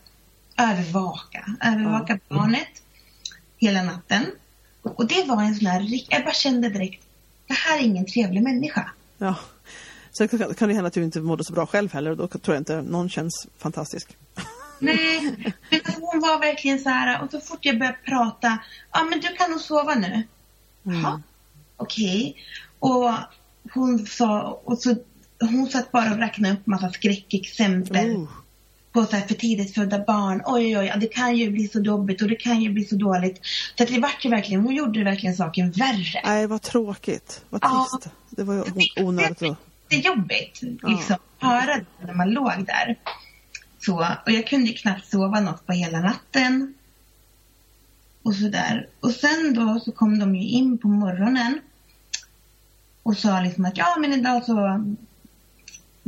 [0.58, 2.82] övervaka, övervaka barnet
[3.58, 4.26] hela natten.
[4.82, 7.02] Och det var en sån här, jag bara kände direkt,
[7.46, 8.90] det här är ingen trevlig människa.
[9.18, 9.34] Ja.
[10.18, 12.54] Sen kan det hända att du inte mådde så bra själv heller och då tror
[12.54, 14.16] jag inte någon känns fantastisk.
[14.78, 15.20] Nej,
[15.70, 18.58] men hon var verkligen så här och så fort jag började prata,
[18.92, 20.22] ja men du kan nog sova nu.
[20.82, 21.22] Jaha,
[21.76, 22.36] okej.
[22.78, 23.10] Och
[23.74, 24.96] hon sa, och så
[25.40, 28.28] hon satt bara och räknade upp massa skräckexempel Oh.
[28.92, 30.42] på så här för tidigt födda barn.
[30.46, 32.84] Oj, oj, oj, ja, det kan ju bli så jobbigt och det kan ju bli
[32.84, 33.40] så dåligt.
[33.76, 36.20] Så att det vart ju verkligen, hon gjorde verkligen saken värre.
[36.24, 37.44] Nej, vad tråkigt.
[37.50, 37.86] Vad Ja.
[38.00, 38.14] trist.
[38.30, 39.96] Det var ju onödigt då.
[39.96, 42.98] Det är jobbigt, liksom, höra det när man låg där.
[43.80, 46.74] Så, och jag kunde ju knappt sova något på hela natten.
[48.22, 48.88] Och sådär.
[49.00, 51.60] Och sen då så kom de ju in på morgonen.
[53.02, 54.84] Och sa liksom att ja men idag så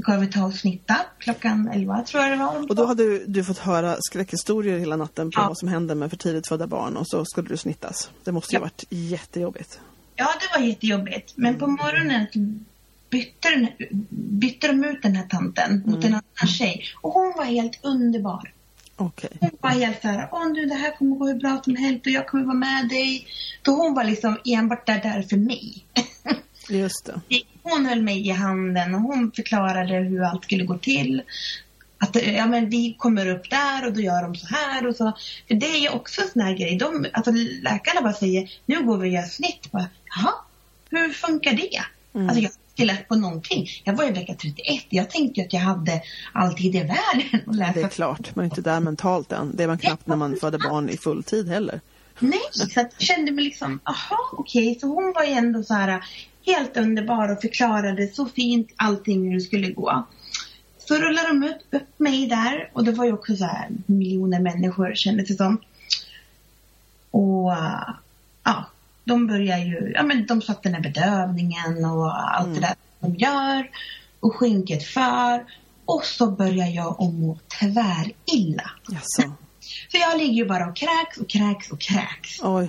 [0.03, 2.69] ska vi ta och snitta klockan 11 tror jag det var.
[2.71, 5.49] Och då hade du, du fått höra skräckhistorier hela natten på Ja.
[5.49, 8.11] vad som hände med för tidigt födda barn och så skulle du snittas.
[8.25, 8.61] Det måste ju Ja.
[8.61, 9.81] varit jättejobbigt.
[10.17, 11.33] Ja, det var jättejobbigt.
[11.37, 12.39] Men på morgonen så
[13.11, 13.69] bytte, den,
[14.11, 16.85] bytte de ut den här tanten mot en annan tjej.
[17.01, 18.53] Och hon var helt underbar.
[18.97, 19.31] Okej.
[19.41, 22.07] Hon var helt så här, åh du det här kommer gå hur bra som helst
[22.07, 23.27] och jag kommer vara med dig.
[23.65, 25.85] Så hon var liksom enbart där, där för mig.
[26.69, 27.21] Just det.
[27.63, 31.23] Hon höll mig i handen och hon förklarade hur allt skulle gå till.
[31.99, 35.13] Att ja, men vi kommer upp där och då gör de så här och så.
[35.49, 36.77] För det är ju också en sån här grej.
[36.77, 37.31] De, alltså,
[37.63, 39.73] läkarna bara säger, nu går vi och gör snitt.
[39.73, 40.35] Bara, Jaha,
[40.91, 41.83] hur funkar det?
[42.15, 42.29] Mm.
[42.29, 42.53] Alltså jag
[42.85, 43.69] läst på någonting.
[43.85, 44.85] Jag var i vecka 31.
[44.89, 48.45] Jag tänkte att jag hade all tid i världen att läsa Det är klart, man
[48.45, 49.57] är inte där mentalt än.
[49.57, 51.81] Det är man knappt när man föder barn i full tid heller.
[52.19, 54.79] Nej, så jag kände mig liksom, aha, okej.
[54.81, 56.05] Så hon var ju ändå så här
[56.47, 60.07] helt underbar och förklarade så fint allting hur det skulle gå.
[60.79, 64.41] Så rullade de ut, upp mig där och det var ju också så här miljoner
[64.41, 65.59] människor kändes det som.
[67.11, 67.53] Och
[68.45, 68.67] ja,
[69.07, 73.15] de börjar ju, ja men de satte den här bedövningen och allt det där de
[73.15, 73.71] gör.
[74.21, 75.45] Och skynket för.
[75.85, 78.71] Och så börjar jag att må tvärilla.
[78.89, 79.23] Jaså.
[79.91, 82.41] Så jag ligger ju bara och kräks och kräks och kräks.
[82.43, 82.69] Oj.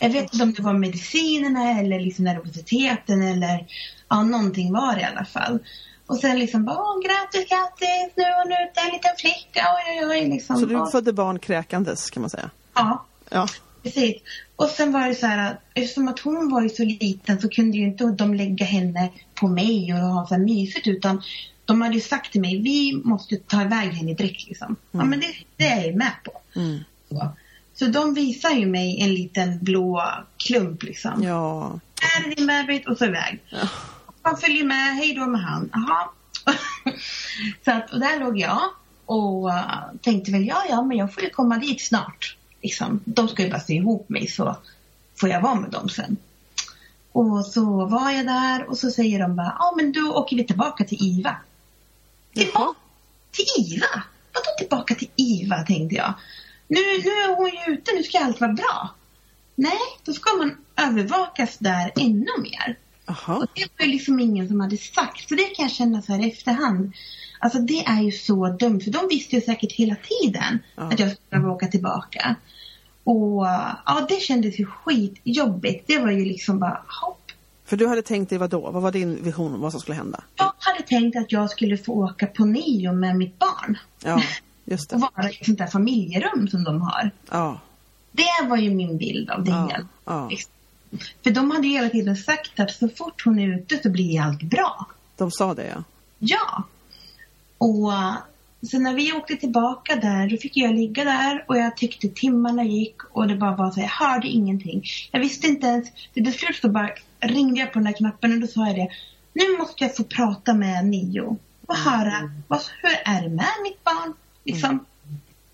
[0.00, 3.66] Jag vet inte om det var medicinerna eller liksom nervositeten eller
[4.08, 5.58] ja, någonting var det i alla fall.
[6.06, 10.00] Och sen liksom bara, åh grattis, grattis, nu har du ut en liten flicka, oj,
[10.04, 10.28] oj, oj.
[10.28, 10.56] Liksom.
[10.56, 12.50] Så du Och- födde barn kräkandes kan man säga?
[12.74, 13.46] Ja, Ja.
[13.82, 14.14] precis.
[14.58, 17.48] Och sen var det så här, att eftersom att hon var ju så liten så
[17.48, 21.22] kunde ju inte de lägga henne på mig och ha så här mysigt utan
[21.64, 24.76] de hade ju sagt till mig, vi måste ta iväg henne direkt liksom.
[24.90, 26.60] Ja men det, det är jag ju med på.
[26.60, 26.78] Mm.
[27.08, 27.28] Så.
[27.74, 30.02] så de visar ju mig en liten blå
[30.36, 31.22] klump liksom.
[31.22, 31.80] Ja.
[32.00, 33.40] Här är din bebis och så iväg.
[33.48, 33.68] Ja.
[34.22, 35.70] Han följer med, hej då med han.
[35.72, 36.08] Jaha.
[37.64, 38.60] så att, och där låg jag
[39.06, 42.37] och uh, tänkte väl, ja ja men jag får ju komma dit snart.
[42.62, 43.00] Liksom.
[43.04, 44.56] De ska ju bara se ihop mig så
[45.16, 46.16] får jag vara med dem sen.
[47.12, 50.44] Och så var jag där och så säger de bara, ja men då åker vi
[50.44, 51.36] tillbaka till IVA.
[52.34, 52.78] Tillbaka
[53.30, 54.02] till IVA?
[54.32, 56.14] Vadå tillbaka till IVA tänkte jag.
[56.68, 58.94] Nu, nu är hon ju ute, nu ska allt vara bra.
[59.54, 62.78] Nej, då ska man övervakas där ännu mer.
[63.06, 63.36] Jaha.
[63.36, 65.28] Och det var ju liksom ingen som hade sagt.
[65.28, 66.92] Så det kan jag känna så här i efterhand.
[67.38, 68.80] Alltså det är ju så dumt.
[68.80, 70.82] För de visste ju säkert hela tiden Ja.
[70.82, 72.34] att jag skulle åka tillbaka.
[73.04, 73.46] Och
[73.86, 75.84] ja, det kändes ju skitjobbigt.
[75.86, 77.32] Det var ju liksom bara hopp.
[77.64, 78.70] För du hade tänkt dig vad då?
[78.70, 80.20] Vad var din vision om vad som skulle hända?
[80.36, 83.78] Jag hade tänkt att jag skulle få åka på neo med mitt barn.
[84.04, 84.22] Ja.
[84.64, 85.08] just Och det.
[85.16, 87.10] vara i ett sånt där familjerum som de har.
[87.30, 87.60] Ja,
[88.12, 89.88] Det var ju min bild av det ja, hela.
[90.04, 90.30] ja.
[91.24, 94.20] För de hade ju hela tiden sagt att så fort hon är ute så blir
[94.20, 94.86] allt bra.
[95.16, 95.84] De sa det ja.
[96.18, 96.62] Ja.
[97.58, 98.14] Och eh,
[98.62, 102.64] så när vi åkte tillbaka där, då fick jag ligga där och jag tyckte timmarna
[102.64, 104.82] gick och det bara var så jag hörde ingenting.
[105.12, 106.90] Jag visste inte ens, till slut så bara
[107.20, 108.88] ringde jag på den där knappen och då sa jag det.
[109.32, 113.84] Nu måste jag få prata med Nio och höra, vad, hur är det med mitt
[113.84, 114.14] barn?
[114.44, 114.86] Liksom,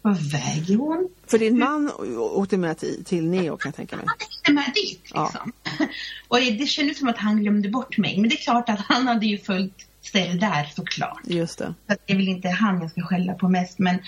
[0.03, 1.09] vad väger hon?
[1.27, 4.05] För din man åkte med till, till Neo kan jag tänka mig.
[4.09, 5.53] Han tänkte med dit liksom.
[6.29, 8.19] Och det, det kändes som att han glömde bort mig.
[8.19, 11.21] Men det är klart att han hade ju följt ställ där såklart.
[11.25, 11.75] Just det.
[11.88, 13.79] Så det är väl inte han jag ska skälla på mest.
[13.79, 13.99] Men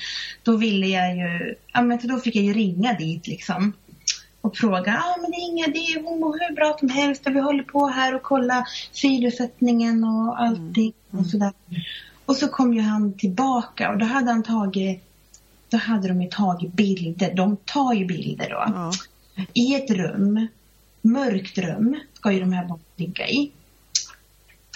[0.43, 3.73] då ville jag ju, ja men då fick jag ju ringa dit liksom.
[4.41, 6.89] Och fråga, ja ah, men det är inga, det är hon mår hur bra som
[6.89, 7.23] helst.
[7.27, 11.53] Vi håller på här och kollar syresättningen och allting och sådär.
[12.25, 15.05] Och så kom ju han tillbaka och då hade han tagit,
[15.69, 17.35] då hade de ju tagit bilder.
[17.35, 18.65] De tar ju bilder då.
[18.75, 18.93] Ja.
[19.53, 20.47] I ett rum,
[21.03, 23.53] mörkt rum, ska ju de här barnen ligga i.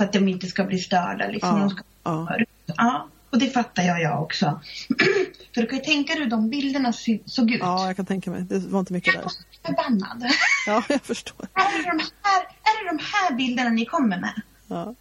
[0.01, 1.57] För att de inte ska bli störda liksom.
[1.59, 2.37] Ja, De ska ja.
[2.77, 4.61] ja, och det fattar jag, jag också.
[5.55, 6.93] För du kan ju tänka dig hur de bilderna
[7.27, 7.61] såg ut.
[7.61, 8.43] ja, jag kan tänka mig.
[8.43, 9.23] Det var inte mycket Jag där.
[9.23, 10.25] var så förbannad.
[10.67, 11.49] Ja, jag förstår.
[11.55, 14.43] är, det de här, är det de här bilderna ni kommer med?
[14.67, 14.85] Ja.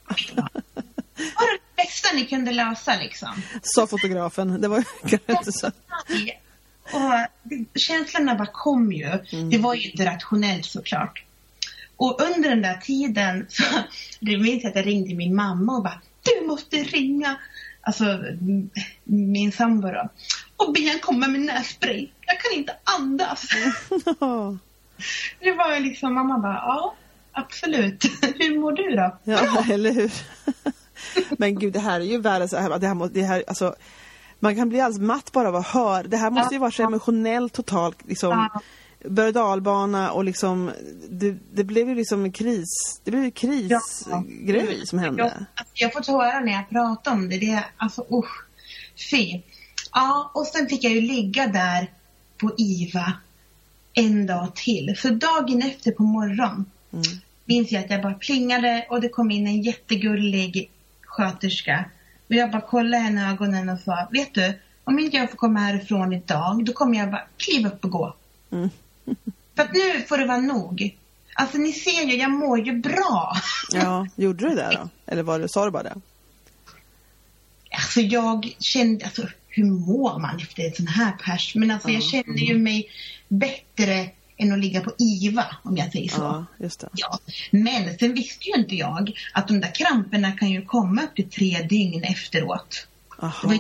[1.35, 3.29] Var det det bästa ni kunde lösa liksom?
[3.61, 4.61] Sa fotografen.
[4.61, 5.67] Det var kan jag inte så.
[6.93, 9.09] Och det, känslorna bara kom ju.
[9.51, 11.23] Det var ju inte rationellt såklart.
[11.99, 13.63] Och under den där tiden så
[14.19, 17.37] det minns jag att jag ringde min mamma och bara Du måste ringa.
[17.81, 18.05] Alltså
[19.03, 20.09] min sambo då.
[20.57, 22.07] Och be han komma med nässpray.
[22.25, 23.47] Jag kan inte andas.
[25.39, 26.95] Det var ju liksom, mamma bara ja
[27.31, 28.03] absolut.
[28.21, 29.17] Hur mår du då?
[29.23, 30.11] Ja, eller hur?
[31.37, 32.51] Men gud, det här är ju världens...
[32.51, 33.75] Det här, må- det här, alltså,
[34.39, 36.03] man kan bli alldeles matt bara av att höra.
[36.03, 38.61] Det här måste ju vara så emotionellt totalt liksom Ja.
[39.05, 40.71] Berg och dalbana och liksom
[41.09, 43.01] det, det blev ju liksom en kris.
[43.03, 45.23] Det blev ju krisgrej som Jag, hände.
[45.23, 47.37] alltså, jag får tårar när jag pratar om det.
[47.37, 48.45] Det är alltså usch.
[49.11, 49.41] Fy.
[49.93, 51.91] Ja, och sen fick jag ju ligga där
[52.37, 53.13] på IVA
[53.93, 54.95] en dag till.
[54.97, 57.03] Så dagen efter på morgonen Mm.
[57.45, 61.85] minns jag att jag bara plingade och det kom in en jättegullig sköterska.
[62.29, 65.37] Och jag bara kollade henne i ögonen och sa, vet du, om inte jag får
[65.37, 68.15] komma härifrån idag, då kommer jag bara kliva upp och gå.
[68.51, 68.69] Mm.
[69.55, 70.97] För att nu får det vara nog.
[71.33, 73.35] Alltså ni ser ju, jag mår ju bra.
[73.71, 74.89] Ja, gjorde du det då?
[75.05, 75.95] Eller var det, sa du bara det?
[77.71, 81.55] Alltså jag kände, alltså hur mår man efter en sån här pers?
[81.55, 82.89] Men alltså jag kände ju mig
[83.27, 86.21] bättre än att ligga på IVA om jag säger så.
[86.21, 86.89] Ja, just det.
[86.93, 87.19] Ja.
[87.51, 91.29] Men sen visste ju inte jag att de där kramperna kan ju komma upp till
[91.29, 92.87] tre dygn efteråt.
[93.19, 93.53] Det var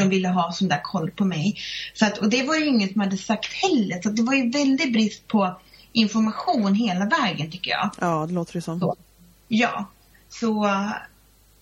[0.00, 0.08] Aha.
[0.08, 1.56] de ville ha sån där koll på mig.
[1.94, 4.02] Så att, och det var ju ingen som hade sagt heller.
[4.02, 5.60] Så det var ju väldigt brist på
[5.92, 7.90] information hela vägen tycker jag.
[8.00, 8.80] Ja, det låter det som.
[8.80, 8.96] Så.
[9.48, 9.86] Ja,
[10.28, 10.70] så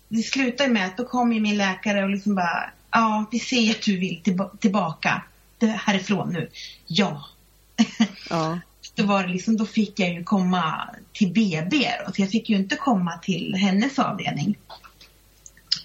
[0.08, 3.70] det slutade med att då kom ju min läkare och liksom bara, ja, vi ser
[3.70, 5.22] att du vill tillba- tillbaka
[5.58, 6.50] det härifrån nu.
[6.86, 7.24] Ja.
[8.30, 8.58] Ja,
[8.94, 12.50] då var det liksom, då fick jag ju komma till BB då, så jag fick
[12.50, 14.56] ju inte komma till hennes avdelning.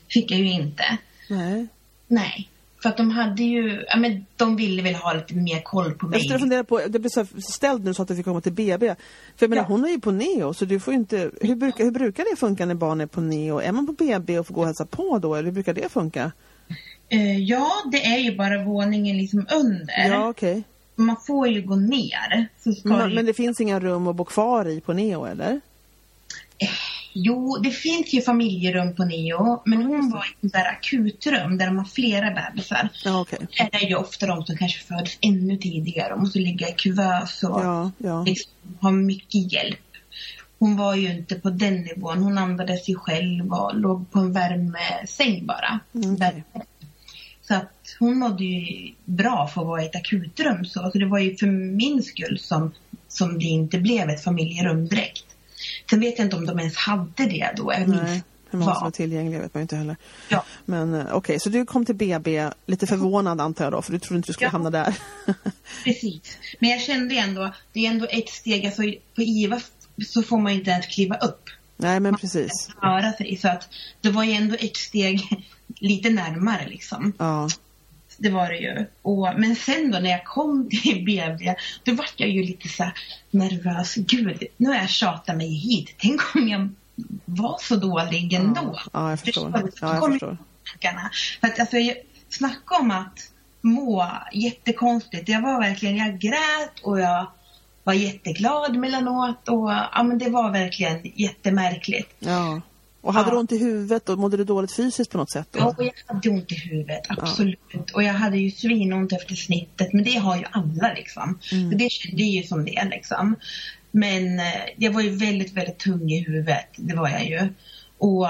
[0.09, 0.97] Fick jag ju inte.
[1.29, 1.67] nej.
[2.11, 2.47] Nej.
[2.81, 6.05] För att de hade ju, ja men de ville väl ha lite mer koll på
[6.05, 6.19] Jag mig.
[6.23, 8.87] skulle fundera på, det blev så ställd nu så att du fick komma till BB.
[8.87, 9.67] För jag menar, Ja.
[9.67, 12.35] hon är ju på neo så du får ju inte, hur brukar, hur brukar det
[12.39, 13.59] funka när barn är på neo?
[13.59, 15.91] Är man på BB och får gå och hälsa på då eller hur brukar det
[15.91, 16.31] funka?
[17.09, 20.07] Eh, ja, det är ju bara våningen liksom under.
[20.09, 20.63] Ja, okej.
[20.95, 22.47] Man får ju gå ner.
[22.63, 23.15] Så ska Men, det...
[23.15, 25.61] men det finns inga rum att bo kvar i på neo eller?
[27.13, 31.65] Jo, det finns ju familjerum på Neo, men hon var i ett där akutrum där
[31.65, 32.89] de har flera bebisar.
[33.05, 33.39] Ja, okej.
[33.57, 37.43] Där är ju ofta de som kanske föds ännu tidigare och måste ligga i kuvös
[37.43, 38.23] och Ja, ja.
[38.23, 39.79] liksom ha mycket hjälp.
[40.59, 42.23] Hon var ju inte på den nivån.
[42.23, 45.79] Hon andades ju själv och låg på en värmesäng bara.
[45.95, 46.17] Mm.
[46.17, 46.43] Där.
[47.41, 50.65] Så att hon mådde ju bra för att vara i ett akutrum.
[50.65, 52.71] Så, så det var ju för min skull som,
[53.07, 55.25] som det inte blev ett familjerum direkt.
[55.91, 57.73] Sen vet jag inte om de ens hade det då.
[57.73, 58.93] Jag minns hur många som vad.
[58.93, 59.95] tillgängliga vet man inte heller.
[60.29, 60.43] Ja.
[60.65, 63.99] Men eh, okej, så du kom till BB lite förvånad antar jag då, för du
[63.99, 64.51] trodde inte du skulle Ja.
[64.51, 64.95] hamna där.
[65.83, 66.37] Precis.
[66.59, 68.81] Men jag kände ändå, det är ändå ett steg, alltså
[69.15, 69.61] på IVA
[70.07, 71.43] så får man inte ens kliva upp.
[71.77, 72.69] Nej, men precis.
[72.81, 73.37] Röra sig.
[73.37, 73.69] Så att
[74.01, 75.45] det var ju ändå ett steg
[75.79, 77.13] lite närmare liksom.
[77.17, 77.49] Ja,
[78.21, 78.85] Det var det ju.
[79.01, 82.91] Och, men sen då när jag kom till BB, då var jag ju lite så
[83.31, 83.95] nervös.
[83.95, 85.95] Gud, nu har jag tjatat mig hit.
[85.97, 86.69] Tänk om jag
[87.25, 88.79] var så dålig ändå.
[88.93, 89.51] ja jag förstår.
[89.51, 89.71] Förstår?
[89.81, 90.37] Ja, jag förstår.
[91.41, 91.97] För att alltså, jag-
[92.29, 93.31] snacka om att
[93.61, 95.29] må jättekonstigt.
[95.29, 97.27] Jag var verkligen, jag grät och jag
[97.83, 102.15] var jätteglad mellanåt och ja men det var verkligen jättemärkligt.
[102.19, 102.61] Ja.
[103.01, 103.31] Och hade Ja.
[103.31, 105.47] du ont i huvudet och mådde du dåligt fysiskt på något sätt?
[105.51, 105.59] Då?
[105.59, 107.91] Ja, och jag hade ont i huvudet, absolut.
[107.93, 111.39] Och jag hade ju svinont efter snittet, men det har ju alla liksom.
[111.41, 113.35] Så det kände ju som det liksom.
[113.91, 114.45] Men eh,
[114.77, 117.49] jag var ju väldigt, väldigt tung i huvudet, det var jag ju.
[117.97, 118.27] Och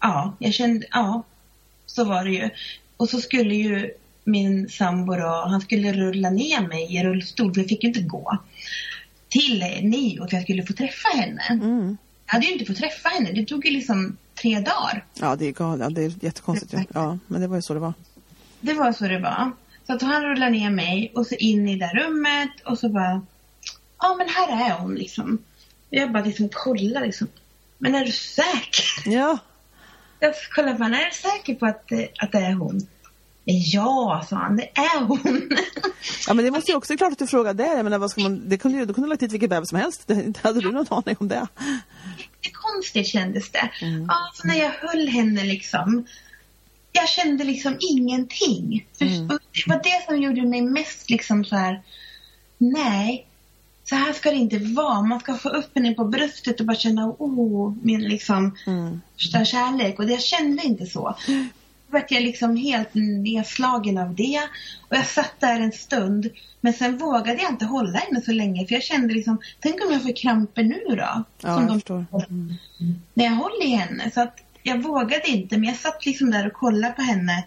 [0.00, 1.22] ja, jag kände, ja,
[1.86, 2.50] så var det ju.
[2.96, 3.90] Och så skulle ju
[4.24, 8.00] min sambo då, han skulle rulla ner mig i rullstol, för jag fick ju inte
[8.02, 8.38] gå.
[9.28, 11.42] Till Nio, för jag skulle få träffa henne.
[11.50, 11.96] Mm.
[12.26, 15.04] Jag hade ju inte fått träffa henne, det tog ju liksom tre dagar.
[15.14, 15.80] Ja, det är galet.
[15.84, 16.72] Ja, det är jättekonstigt.
[16.72, 16.84] Ja.
[16.94, 17.94] ja, men det var ju så det var.
[18.60, 19.52] Det var så det var.
[19.86, 22.88] Så att han rullar ner mig och så in i det där rummet och så
[22.88, 23.22] bara,
[24.00, 25.38] ja men här är hon liksom.
[25.90, 27.28] Jag bara liksom kollar liksom,
[27.78, 28.84] men är du säker?
[29.10, 29.38] Ja,
[30.20, 32.86] Jag kollar på honom, är du säker på att, att det är hon?
[33.48, 35.18] Ja, sa han, det är hon.
[36.28, 37.82] ja men det måste ju också, det är klart att du frågade det.
[37.82, 40.02] Menar, vad ska man, det kunde du kunde ha lagt dit vilken bebis som helst.
[40.06, 41.46] Det, inte hade du någon aning om det?
[42.76, 43.70] Konstigt kändes det.
[44.08, 46.06] Ja, så när jag höll henne liksom,
[46.92, 48.86] jag kände liksom ingenting.
[48.98, 49.28] För Mm.
[49.28, 51.82] Det var det som gjorde mig mest liksom så här,
[52.58, 53.26] nej,
[53.84, 55.02] så här ska det inte vara.
[55.02, 59.00] Man ska få upp henne på bröstet och bara känna, oh, min liksom Mm.
[59.16, 59.98] kärlek.
[59.98, 61.16] Och jag kände inte så.
[61.26, 61.32] Då
[61.88, 64.40] vart jag liksom helt nedslagen av det.
[64.88, 66.30] Och jag satt där en stund.
[66.60, 68.66] Men sen vågade jag inte hålla henne så länge.
[68.66, 70.96] För jag kände liksom, tänk om jag får kramper nu då?
[70.96, 72.04] Ja, Som jag de förstår.
[73.14, 74.10] när jag håller i henne.
[74.10, 77.44] Så att jag vågade inte, men jag satt liksom där och kollade på henne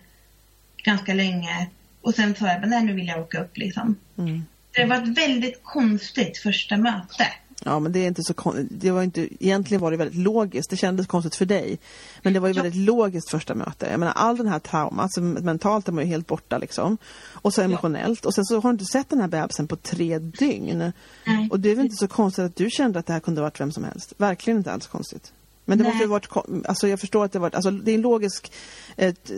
[0.84, 1.70] ganska länge.
[2.02, 3.96] Och sen sa jag, nej nu vill jag åka upp liksom.
[4.18, 4.46] Mm.
[4.72, 7.28] Det var ett väldigt konstigt första möte.
[7.66, 10.70] Ja, men det är inte så det var inte, egentligen var det väldigt logiskt.
[10.70, 11.80] Det kändes konstigt för dig.
[12.22, 12.64] Men det var ju Ja.
[12.64, 13.88] väldigt logiskt första möte.
[13.92, 16.98] Jag menar all den här trauma, alltså mentalt är man ju helt borta liksom.
[17.32, 18.26] Och så emotionellt.
[18.26, 20.92] Och sen så har du inte sett den här bebisen på tre dygn.
[21.26, 21.50] Nej.
[21.52, 23.60] Och det är väl inte så konstigt att du kände att det här kunde varit
[23.60, 24.14] vem som helst.
[24.18, 25.34] Verkligen inte alls konstigt.
[25.66, 25.94] Men det Nej.
[25.94, 26.28] måste ju varit,
[26.68, 28.52] alltså jag förstår att det varit, alltså det är logisk,
[28.96, 29.32] ett,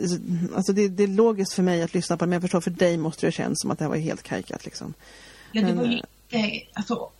[0.56, 2.70] alltså det, det är logiskt för mig att lyssna på det, men jag förstår för
[2.70, 4.94] dig måste det kännas som att det här var helt kajkat liksom.
[5.52, 7.10] Ja, det Men, var ju inte, alltså,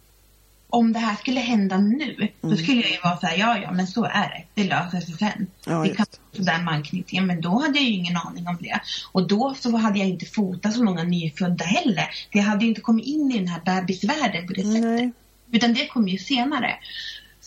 [0.72, 3.72] om det här skulle hända nu, då skulle jag ju vara så här, ja ja
[3.72, 4.62] men så är det.
[4.62, 5.46] Det löser sig sen.
[5.66, 5.96] Ja, Vi just.
[5.96, 8.80] kan sådär med anknytningen, men då hade jag ju ingen aning om det.
[9.12, 12.08] Och då så hade jag inte fotat så många nyfödda heller.
[12.30, 14.82] Det hade ju inte kommit in i den här bebisvärlden på det sättet.
[14.82, 15.12] Nej.
[15.52, 16.74] Utan det kom ju senare.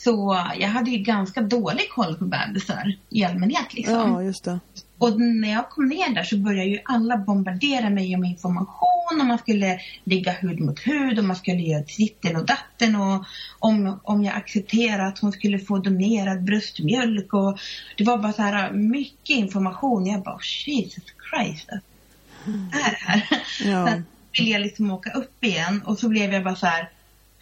[0.05, 3.95] Så jag hade ju ganska dålig koll på bebisar i allmänhet liksom.
[3.95, 4.59] Ja, just det.
[4.97, 9.25] Och när jag kom ner där så började ju alla bombardera mig om information och
[9.25, 13.25] man skulle ligga hud mot hud och man skulle göra titten och datten och
[13.59, 17.59] om, om jag accepterade att hon skulle få donerad bröstmjölk och
[17.97, 20.05] det var bara så här mycket information.
[20.05, 21.69] Jag bara Jesus Christ,
[22.45, 23.23] vad är det här?
[23.63, 23.87] Ja.
[23.87, 24.05] Sen
[24.37, 26.89] ville jag liksom åka upp igen och så blev jag bara så här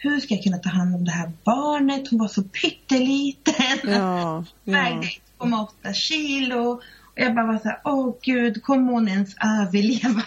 [0.04, 2.08] hur ska jag kunna ta hand om det här barnet?
[2.10, 3.80] Hon var så pytteliten.
[3.84, 4.72] Ja, ja.
[4.72, 5.08] Vägde
[5.40, 6.72] 1,8 kilo.
[7.04, 10.24] Och jag bara var så här, åh gud, kommer hon ens överleva?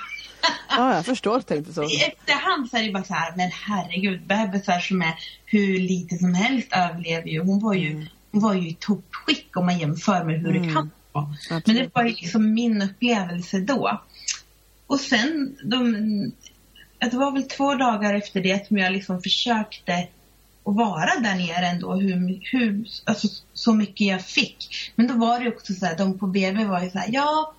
[0.69, 1.83] ja, jag förstår tänkte så.
[1.91, 6.19] I efterhand så är det bara så här, men herregud, bebisar som är hur lite
[6.19, 7.41] som helst överlever ju.
[7.41, 10.91] Hon var ju, hon var ju i toppskick om man jämför med hur det kan
[11.12, 11.35] vara.
[11.51, 14.01] Men det var ju liksom min upplevelse då.
[14.87, 15.87] Och sen, de,
[16.99, 20.09] det var väl två dagar efter det som jag liksom försökte
[20.65, 24.93] att vara där nere ändå, hur, hur, alltså, så mycket jag fick.
[24.95, 27.53] Men då var det också så här, de på BB var ju så här, ja,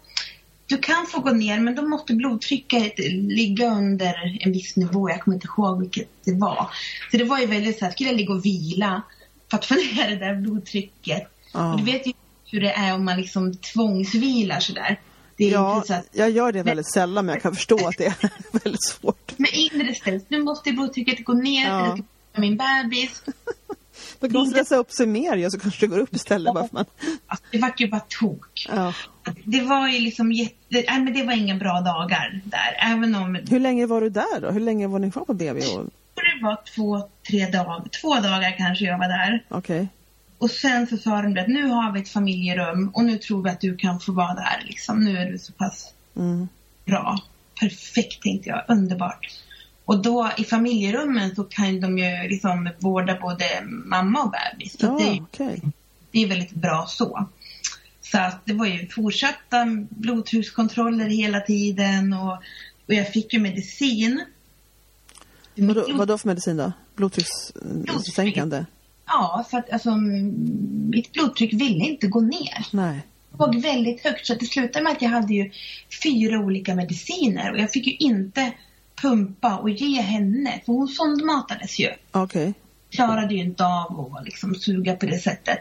[0.67, 5.10] du kan få gå ner men då måste blodtrycket ligga under en viss nivå.
[5.10, 6.69] Jag kommer inte ihåg vilket det var.
[7.12, 9.02] Så det var ju väldigt så här, skulle jag ligga och vila
[9.50, 11.28] för att få ner det där blodtrycket.
[11.54, 11.71] Ja.
[11.71, 12.13] Och du vet ju
[12.45, 15.00] hur det är om man liksom tvångsvilar sådär.
[15.38, 18.15] Ja, att, jag gör det väldigt sällan men jag kan förstå att det är
[18.63, 19.39] väldigt svårt.
[19.39, 21.88] med inre stress, nu måste blodtrycket gå ner, Ja.
[21.88, 23.23] jag ska min bebis.
[24.19, 26.54] Man kan stressa upp sig mer ja, så kanske det går upp istället.
[26.54, 26.86] För man...
[27.28, 28.65] Alltså, det var ju bara tok.
[28.69, 28.93] ja.
[29.43, 32.78] Det var ju liksom jätte, nej, men det var inga bra dagar där.
[32.91, 34.52] Även om Hur länge var du där då?
[34.52, 35.60] Hur länge var ni kvar på BB?
[35.60, 35.86] Och...
[36.15, 39.43] det var två, tre dagar, två dagar kanske jag var där.
[39.49, 39.88] Okej.
[40.38, 43.49] Och sen så sa de att nu har vi ett familjerum och nu tror vi
[43.49, 44.99] att du kan få vara där liksom.
[45.03, 46.47] Nu är du så pass Mm.
[46.85, 47.19] bra.
[47.59, 49.27] Perfekt tänkte jag, underbart.
[49.85, 54.79] Och då i familjerummen så kan de ju liksom vårda både mamma och bebis.
[54.79, 55.61] Så Ja, det, är, okej.
[56.11, 57.27] det är väldigt bra så.
[58.01, 62.33] Så att det var ju fortsatta blodtryckskontroller hela tiden och,
[62.88, 64.25] och jag fick ju medicin.
[65.55, 66.71] Vadå, vadå för medicin då?
[66.95, 68.65] Blodtryckssänkande?
[69.08, 69.95] Ja, för att alltså,
[70.89, 72.68] mitt blodtryck ville inte gå ner.
[72.72, 72.99] Nej.
[73.39, 75.51] låg väldigt högt så det slutade med att jag hade ju
[76.03, 78.51] fyra olika mediciner och jag fick ju inte
[79.01, 81.89] pumpa och ge henne för hon sondmatades ju.
[82.12, 82.53] Okej.
[82.89, 85.60] Klarade ju inte av att liksom suga på det sättet.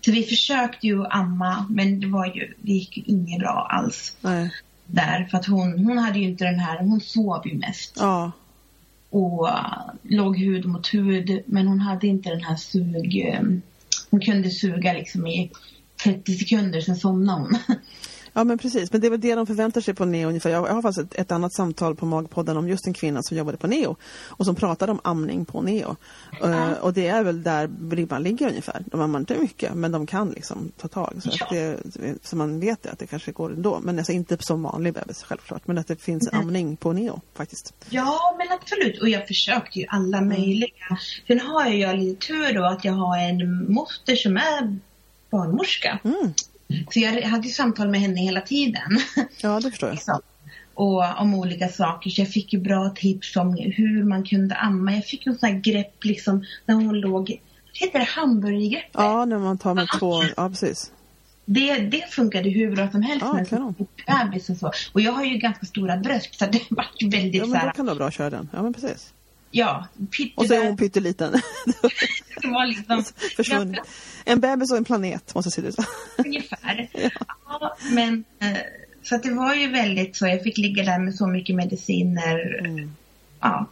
[0.00, 4.16] Så vi försökte ju amma men det var ju, det gick ju inget bra alls
[4.20, 4.50] Nej.
[4.86, 8.32] där för att hon, hon hade ju inte den här, hon sov ju mest Ja
[9.10, 13.42] och eh, låg hud mot hud men hon hade inte den här sug, eh,
[14.10, 15.50] hon kunde suga liksom i
[16.04, 17.58] 30 sekunder sen somnade hon.
[18.38, 20.50] Ja men precis, men det är väl det de förväntar sig på Neo ungefär.
[20.50, 23.58] Jag har faktiskt ett, ett annat samtal på Magpodden om just en kvinna som jobbade
[23.58, 23.96] på Neo
[24.28, 25.96] och som pratade om amning på Neo.
[26.42, 28.82] Eh, och det är väl där ribban ligger ungefär.
[28.86, 31.12] De ammar inte mycket men de kan liksom ta tag.
[31.22, 31.44] Så, Ja.
[31.44, 31.78] att det,
[32.22, 33.80] så man vet det, att det kanske går ändå.
[33.82, 35.66] Men alltså inte som vanlig bebis självklart.
[35.66, 36.40] Men att det finns Nej.
[36.40, 37.74] amning på Neo faktiskt.
[37.88, 39.02] Ja, men absolut.
[39.02, 40.98] Och jag försökte ju alla möjliga.
[41.26, 44.78] Sen har ju jag lite tur då att jag har en moster som är
[45.30, 45.98] barnmorska.
[46.04, 46.32] Mm.
[46.90, 48.98] Så jag hade ju samtal med henne hela tiden.
[49.42, 49.94] Ja det förstår jag.
[49.94, 50.20] liksom.
[50.74, 52.10] Och om olika saker.
[52.10, 54.92] Så jag fick ju bra tips om hur man kunde amma.
[54.94, 57.40] Jag fick något sånt här grepp liksom när hon låg,
[57.72, 58.90] heter det hamburgergreppet?
[58.92, 60.92] Ja när man tar med två, ja precis.
[61.44, 63.74] Det, det funkade hur bra som helst Ja, med
[64.06, 64.72] bebis och så.
[64.92, 67.72] Och jag har ju ganska stora bröst så det var väldigt Ja så men då
[67.72, 68.48] kan det vara bra att köra den.
[68.52, 69.12] Ja men precis.
[69.56, 69.86] Ja,
[70.34, 71.32] Och så är hon pytteliten.
[72.42, 73.04] det var liksom
[73.36, 73.80] Försvunnit.
[74.24, 75.86] En bebis och en planet måste jag säga.
[76.16, 76.88] Ungefär.
[77.46, 78.58] Ja, men eh,
[79.02, 80.26] så det var ju väldigt så.
[80.26, 82.58] Jag fick ligga där med så mycket mediciner.
[82.58, 82.94] Mm.
[83.40, 83.66] Ja.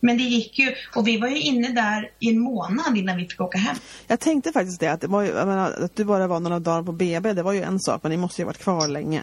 [0.00, 0.74] Men det gick ju.
[0.94, 3.76] Och vi var ju inne där i en månad innan vi fick åka hem.
[4.06, 6.82] Jag tänkte faktiskt det, att, det var ju, menar, att du bara var några dagar
[6.82, 9.22] på BB, det var ju en sak, men ni måste ju ha varit kvar länge.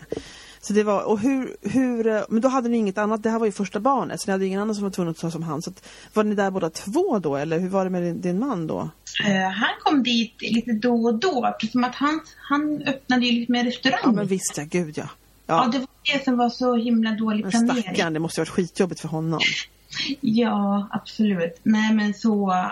[0.61, 3.39] Så det var, och hur, hur, eh, men då hade ni inget annat, det här
[3.39, 5.43] var ju första barnet, så ni hade ingen annan som var tvungen att ta som
[5.43, 5.63] hand.
[5.63, 5.71] Så
[6.13, 8.89] var ni där båda två då, eller hur var det med din, din man då?
[9.25, 11.55] Eh, han kom dit lite då och då.
[11.71, 13.99] Som att han, han öppnade ju lite mer restaurang.
[14.03, 15.09] Ja men visst ja, gud ja.
[15.47, 17.83] Ja, Ja, det var det som var så himla dålig men planering.
[17.83, 19.39] stackarn, det måste ha varit skitjobbigt för honom.
[20.21, 21.59] Ja, absolut.
[21.63, 22.65] Nej, men så...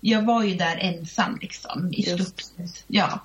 [0.00, 2.40] Jag var ju där ensam liksom i Just.
[2.40, 2.84] stort.
[2.86, 3.20] Ja.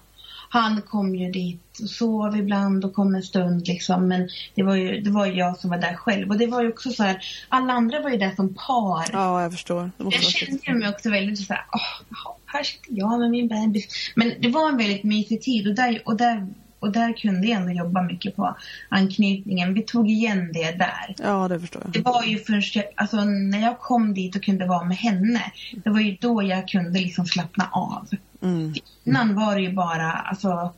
[0.54, 4.08] Han kom ju dit och sov ibland och kom en stund liksom.
[4.08, 6.30] Men det var ju det var ju jag som var där själv.
[6.30, 7.18] Och det var ju också så här,
[7.50, 9.06] alla andra var ju där som par.
[9.14, 9.92] Ja, jag förstår.
[9.98, 13.88] Det Jag kände mig också väldigt så här, jaha, här sitter jag med min bebis.
[14.16, 16.48] Men det var en väldigt mysig tid och där, och där,
[16.80, 18.56] och där kunde jag ändå jobba mycket på
[18.90, 19.74] anknytningen.
[19.74, 21.16] Vi tog igen det där.
[21.18, 22.04] Ja, det förstår Det jag.
[22.04, 25.52] var ju först jag, alltså, när jag kom dit och kunde vara med henne.
[25.84, 28.08] Det var ju då jag kunde liksom slappna av.
[28.44, 28.74] Mm.
[29.04, 30.74] Innan var det ju bara alltså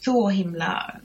[0.00, 0.96] så himla...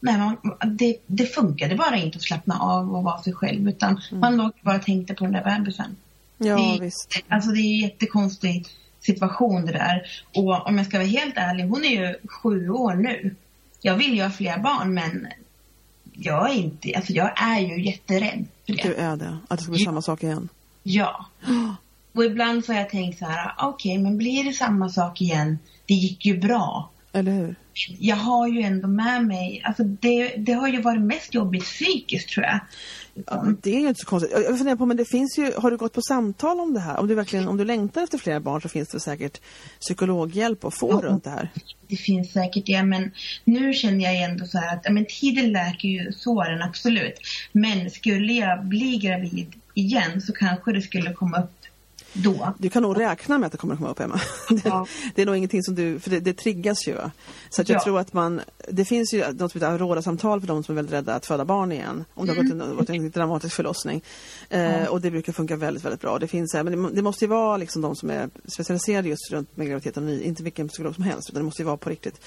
[0.00, 0.36] Nej, man,
[0.76, 3.68] det, det funkade bara inte att slappna av och vara sig själv.
[3.68, 5.96] Utan man låg bara och tänkte på den där bebisen.
[6.38, 7.22] Ja, det, visst.
[7.28, 8.66] Alltså det är en jättekonstig
[9.00, 10.02] situation det där.
[10.34, 13.34] Och om jag ska vara helt ärlig, hon är ju sju år nu.
[13.80, 15.26] Jag vill ju ha fler barn men
[16.12, 18.82] jag är inte, alltså jag är ju jätterädd för det.
[18.82, 19.38] Du är det.
[19.48, 20.48] Att det ska bli samma sak igen.
[20.82, 21.26] Ja.
[22.14, 25.58] Och ibland så har jag tänkt så här, okej men blir det samma sak igen?
[25.86, 26.90] Det gick ju bra.
[27.12, 27.54] Eller hur?
[27.98, 32.28] Jag har ju ändå med mig, alltså det, det har ju varit mest jobbigt psykiskt
[32.28, 32.60] tror jag.
[33.26, 34.32] Ja, det är ju inte så konstigt.
[34.48, 36.98] Jag funderar på, men det finns ju, har du gått på samtal om det här?
[37.00, 39.40] Om du verkligen, om du längtar efter fler barn så finns det säkert
[39.80, 41.08] psykologhjälp att få Ja.
[41.08, 41.48] runt det här.
[41.88, 43.10] Det finns säkert det, men
[43.44, 47.14] nu känner jag ändå så här att ja, men tiden läker ju såren, absolut.
[47.52, 51.61] Men skulle jag bli gravid igen så kanske det skulle komma upp
[52.12, 52.54] då.
[52.58, 54.20] Du kan nog räkna med att det kommer att komma upp Emma.
[54.48, 54.86] Det, Ja.
[55.14, 56.96] det är nog ingenting som du, för det, det triggas ju.
[57.50, 57.84] Så att jag Ja.
[57.84, 60.92] tror att man, det finns ju något som heter Aurora-samtal för de som är väldigt
[60.94, 62.04] rädda att föda barn igen.
[62.14, 64.02] Om det har gått en, gått en dramatisk förlossning.
[64.50, 66.18] Eh, och det brukar funka väldigt, väldigt bra.
[66.18, 69.30] Det finns, eh, men det, det måste ju vara liksom de som är specialiserade just
[69.32, 71.30] runt med graviditet och ny, inte vilken psykolog som helst.
[71.30, 72.20] Utan det måste ju vara på riktigt,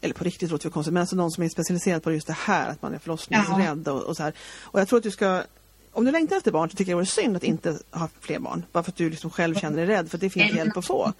[0.00, 2.36] eller på riktigt låter det konstigt, men alltså någon som är specialiserad på just det
[2.38, 4.32] här, att man är förlossningsrädd och, och så här.
[4.62, 5.42] Och jag tror att du ska
[5.92, 8.38] om du längtar efter barn så tycker jag det vore synd att inte ha fler
[8.38, 8.64] barn.
[8.72, 11.12] Bara för att du liksom själv känner dig rädd, för det finns hjälp att få.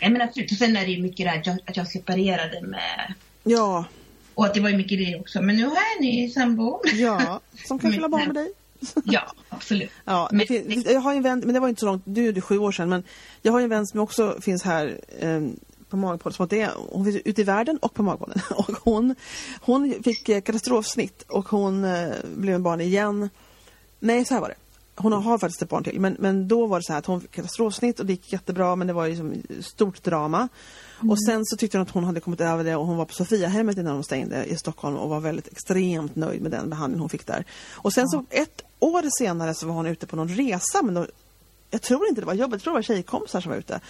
[0.00, 3.14] Jag menar absolut, och sen är det ju mycket det här att jag, separerade med
[3.42, 3.84] Ja,
[4.34, 5.42] och att det var ju mycket det också.
[5.42, 6.80] Men nu har jag en ny sambo.
[6.94, 8.52] ja, som kan fylla barn med dig.
[9.04, 9.90] ja, absolut.
[10.04, 12.28] Ja, Men- det finns, jag har en vän, men det var inte så långt, du
[12.28, 13.02] är ju sju år sedan, men
[13.42, 15.40] jag har en vän som också finns här eh,
[15.88, 18.40] på Magpodden, som det hon finns ute i världen och på Magpodden.
[18.50, 19.14] Och hon,
[19.60, 23.30] hon fick eh, katastrofsnitt och hon eh, blev en barn igen.
[24.00, 24.54] Nej, så här var det.
[24.96, 27.20] Hon har faktiskt ett barn till, men, men då var det så här att hon
[27.20, 30.48] fick katastrofsnitt och det gick jättebra, men det var ju liksom stort drama.
[31.10, 33.14] Och sen så tyckte hon att hon hade kommit över det och hon var på
[33.14, 37.08] Sofiahemmet innan de stängde i Stockholm och var väldigt extremt nöjd med den behandling hon
[37.08, 37.44] fick där.
[37.72, 41.06] Och sen så ett år senare så var hon ute på någon resa, men då,
[41.70, 43.80] jag tror inte det var jobbet, jag tror det var tjejkompisar som var ute.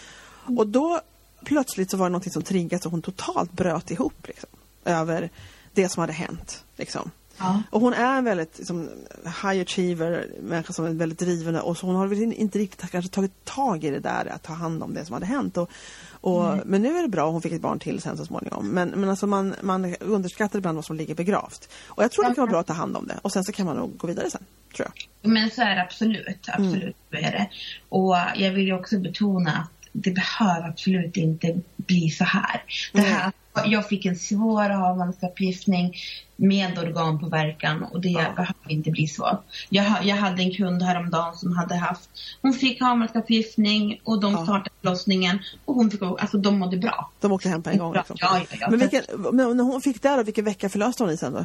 [0.58, 1.00] Och då
[1.44, 4.26] plötsligt så var det någonting som triggades och hon totalt bröt ihop.
[4.26, 4.48] Liksom.
[4.84, 5.30] över
[5.74, 6.64] det som hade hänt.
[6.76, 7.11] Liksom.
[7.41, 7.62] Ja.
[7.70, 8.88] Och hon är en väldigt liksom,
[9.24, 13.11] high achiever, människa som är väldigt driven och så hon har väl inte riktigt kanske
[13.11, 15.57] tagit tag i det där att ta hand om det som hade hänt.
[15.57, 15.70] Och,
[16.11, 18.68] och, Men nu är det bra, hon fick ett barn till sen så småningom.
[18.68, 21.68] Men, men alltså man, man underskattar ibland vad som ligger begravt.
[21.86, 23.53] Och jag tror det kan vara bra att ta hand om det och sen så
[23.53, 24.45] kan man nog gå vidare sen,
[24.76, 25.30] tror jag.
[25.30, 27.51] Men så är det absolut, absolut så är det.
[27.88, 32.62] Och jag vill ju också betona att det behöver absolut inte bli så här.
[32.93, 33.32] Det här
[33.66, 35.95] jag fick en svår havandeskapsförgiftning
[36.36, 38.18] med organpåverkan och det Ja.
[38.36, 39.38] behöver inte bli så.
[39.68, 42.11] Jag, jag hade en kund häromdagen som hade haft,
[42.43, 44.43] hon fick havandeskapsförgiftning och de Ja.
[44.45, 47.11] startade förlossningen och hon fick, alltså de mådde bra.
[47.20, 47.95] De åkte hem på en gång.
[47.95, 48.16] Liksom.
[48.20, 48.70] ja, ja, ja.
[48.70, 51.45] Men, vilken, men när hon fick det då, vilken vecka förlöste hon i sen då?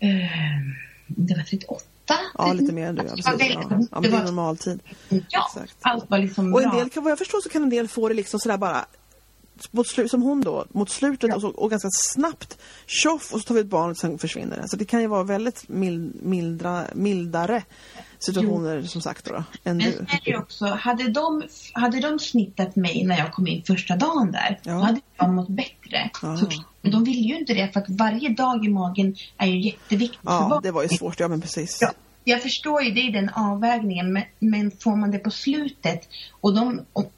[0.00, 0.74] Ehm,
[1.06, 1.80] det var 38.
[2.38, 3.02] Ja, lite mer än du.
[3.02, 3.62] Väldigt- Ja.
[3.92, 4.80] Ja, det var- normaltid.
[5.08, 5.76] Ja, Exakt.
[5.80, 6.78] allt var liksom Och en bra.
[6.78, 8.84] del, kan, vad jag förstår så kan en del få det liksom sådär bara
[9.70, 11.34] mot slu, som hon då, mot slutet Ja.
[11.36, 14.56] och, så, och ganska snabbt tjoff och så tar vi ett barn och sen försvinner
[14.56, 14.68] det.
[14.68, 17.62] Så det kan ju vara väldigt mild, mildra, mildare
[18.18, 20.06] situationer som sagt då, än Men nu.
[20.08, 21.42] är det också, hade de,
[21.72, 24.72] hade de snittat mig när jag kom in första dagen där, Ja.
[24.72, 26.10] då hade jag mått bättre.
[26.22, 26.36] Ja.
[26.36, 26.46] Så,
[26.82, 30.20] men de vill ju inte det för att varje dag i magen är ju jätteviktigt
[30.22, 31.20] Ja, det var ju svårt.
[31.20, 31.78] Ja, men precis.
[31.80, 31.92] Ja,
[32.24, 36.08] jag förstår ju, det är den avvägningen, men, men får man det på slutet
[36.40, 37.12] och de, och,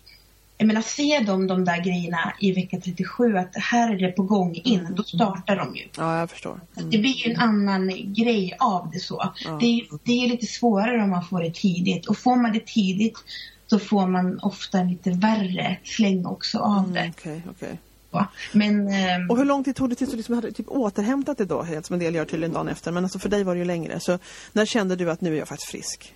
[0.58, 4.22] jag menar, ser de de där grejerna i vecka 37 att här är det på
[4.22, 5.82] gång in, då startar de ju.
[5.96, 6.60] Ja, jag förstår.
[6.76, 6.90] Mm.
[6.90, 9.32] Det blir ju en annan grej av det så.
[9.44, 9.56] Ja.
[9.60, 12.06] Det, är, det är lite svårare om man får det tidigt.
[12.06, 13.18] Och får man det tidigt
[13.66, 17.12] så får man ofta en lite värre släng också av Mm, det.
[17.18, 17.78] Okej, okej.
[18.10, 18.28] va.
[18.52, 21.46] Men ehm, Och hur lång tid tog det tills du liksom hade typ återhämtat dig
[21.46, 22.92] då, helt som en del gör tydligen dagen efter?
[22.92, 24.00] Men alltså för dig var det ju längre.
[24.00, 24.18] Så
[24.52, 26.14] när kände du att nu är jag faktiskt frisk?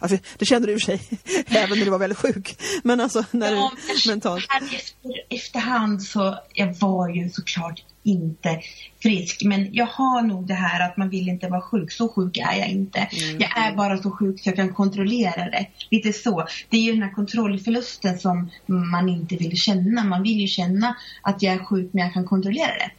[0.00, 1.00] För det kände du i och för sig,
[1.46, 2.56] även när du var väldigt sjuk.
[2.82, 3.72] Men alltså när ja,
[4.04, 4.46] du mentalt...
[4.48, 8.60] här efter, efterhand så jag var ju såklart inte
[9.02, 9.42] frisk.
[9.44, 11.92] Men jag har nog det här att man vill inte vara sjuk.
[11.92, 12.98] Så sjuk är jag inte.
[12.98, 13.40] Mm.
[13.40, 15.66] Jag är bara så sjuk så jag kan kontrollera det.
[15.90, 16.46] Lite så.
[16.68, 20.04] Det är ju den här kontrollförlusten som man inte vill känna.
[20.04, 22.90] Man vill ju känna att jag är sjuk men jag kan kontrollera det.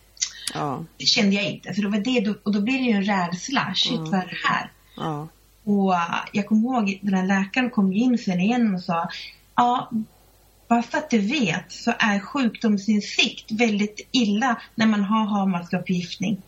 [0.54, 1.74] Ja, Det kände jag inte.
[1.74, 3.74] För då var det, och då blir det ju en rädsla.
[3.76, 4.12] Shit, Mm.
[4.12, 4.72] vad är det här?
[4.98, 5.28] ja.
[5.66, 9.10] Och uh, jag kommer ihåg den här läkaren kom in sen igen och sa
[9.56, 9.90] ja,
[10.68, 16.42] bara för att du vet så är sjukdomsinsikt väldigt illa när man har havandeskapsförgiftning.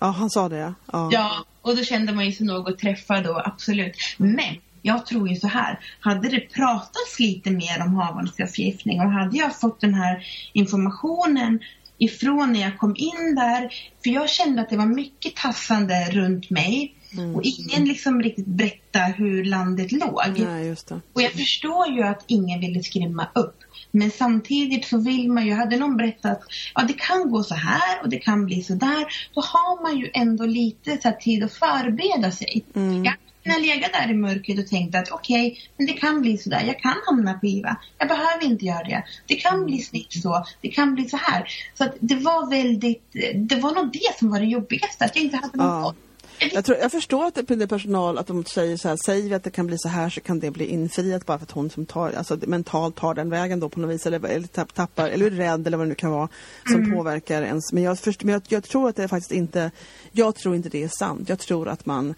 [0.00, 0.74] Ja, han sa det ja.
[0.92, 1.08] ja.
[1.12, 3.96] Ja, och då kände man ju sig något träffad då, absolut.
[4.18, 9.36] Men jag tror ju så här, hade det pratats lite mer om havandeskapsförgiftning och hade
[9.36, 11.60] jag fått den här informationen
[11.98, 13.70] ifrån när jag kom in där,
[14.04, 17.36] för jag kände att det var mycket tassande runt mig Mm.
[17.36, 20.20] och ingen liksom riktigt berättade hur landet låg.
[20.38, 21.00] Nej, just det.
[21.12, 23.58] Och jag förstår ju att ingen ville skrämma upp.
[23.90, 26.42] Men samtidigt så vill man ju, hade någon berättat
[26.74, 29.06] ja det kan gå så här och det kan bli så där.
[29.34, 32.64] Då har man ju ändå lite så tid att förbereda sig.
[32.74, 33.04] Mm.
[33.04, 36.50] Jag kan lägga där i mörkret och tänkte att okej, men det kan bli så
[36.50, 36.62] där.
[36.66, 37.76] Jag kan hamna på IVA.
[37.98, 39.04] Jag behöver inte göra det.
[39.26, 40.44] Det kan bli snitt så.
[40.60, 41.48] Det kan bli så här.
[41.74, 45.04] Så det var väldigt, det var nog det som var det jobbigaste.
[45.04, 45.94] Att jag inte hade någon Ja.
[46.38, 49.34] Jag tror, jag förstår att det är personal att de säger så här, säger vi
[49.34, 51.70] att det kan bli så här så kan det bli infriat bara för att hon
[51.70, 55.08] som tar, alltså mentalt tar den vägen då på något vis eller, eller tapp, tappar,
[55.08, 56.28] eller är rädd eller vad det nu kan vara
[56.72, 57.72] som påverkar ens.
[57.72, 59.70] Men, jag, först, men jag, jag tror att det faktiskt inte,
[60.12, 61.28] jag tror inte det är sant.
[61.28, 62.14] Jag tror att man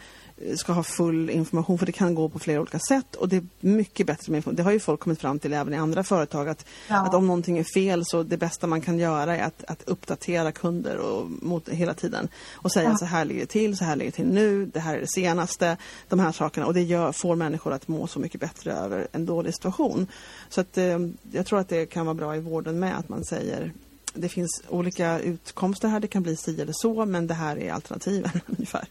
[0.57, 3.47] ska ha full information för det kan gå på flera olika sätt och det är
[3.61, 4.57] mycket bättre med information.
[4.57, 7.07] Det har ju folk kommit fram till även i andra företag att, Ja.
[7.07, 10.53] att om någonting är fel så det bästa man kan göra är att, att uppdatera
[10.53, 12.97] kunder och, mot, hela tiden och säga Ja.
[12.97, 15.11] så här ligger det till, så här ligger det till nu, det här är det
[15.15, 15.77] senaste,
[16.09, 19.27] de här sakerna och det gör, får människor att må så mycket bättre över en
[19.27, 20.07] dålig situation.
[20.49, 20.99] Så att eh,
[21.33, 23.73] jag tror att det kan vara bra i vården med att man säger
[24.17, 27.73] det finns olika utkomster här, det kan bli si eller så men det här är
[27.73, 28.85] alternativen ungefär.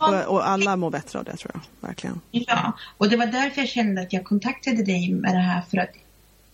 [0.00, 0.24] Ja.
[0.26, 2.20] Och, och alla mår bättre av det tror jag, verkligen.
[2.30, 5.78] Ja, och det var därför jag kände att jag kontaktade dig med det här för
[5.78, 5.90] att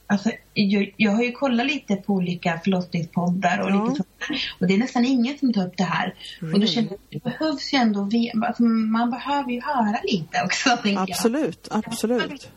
[0.08, 3.84] Alltså, jag, jag har ju kollat lite på olika förlossningspoddar och Ja.
[3.84, 4.40] lite sånt.
[4.60, 6.14] Och det är nästan ingen som tar upp det här.
[6.40, 6.66] Och då Really?
[6.66, 8.08] kände jag det behövs ju ändå,
[8.46, 10.68] alltså, man behöver ju höra lite också.
[10.70, 11.10] tänker jag.
[11.10, 12.48] Absolut, absolut.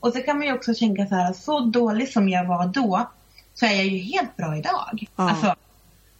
[0.00, 3.10] Och så kan man ju också tänka så här, så dålig som jag var då
[3.56, 5.06] så är jag ju helt bra idag.
[5.16, 5.30] Ja.
[5.30, 5.54] Alltså,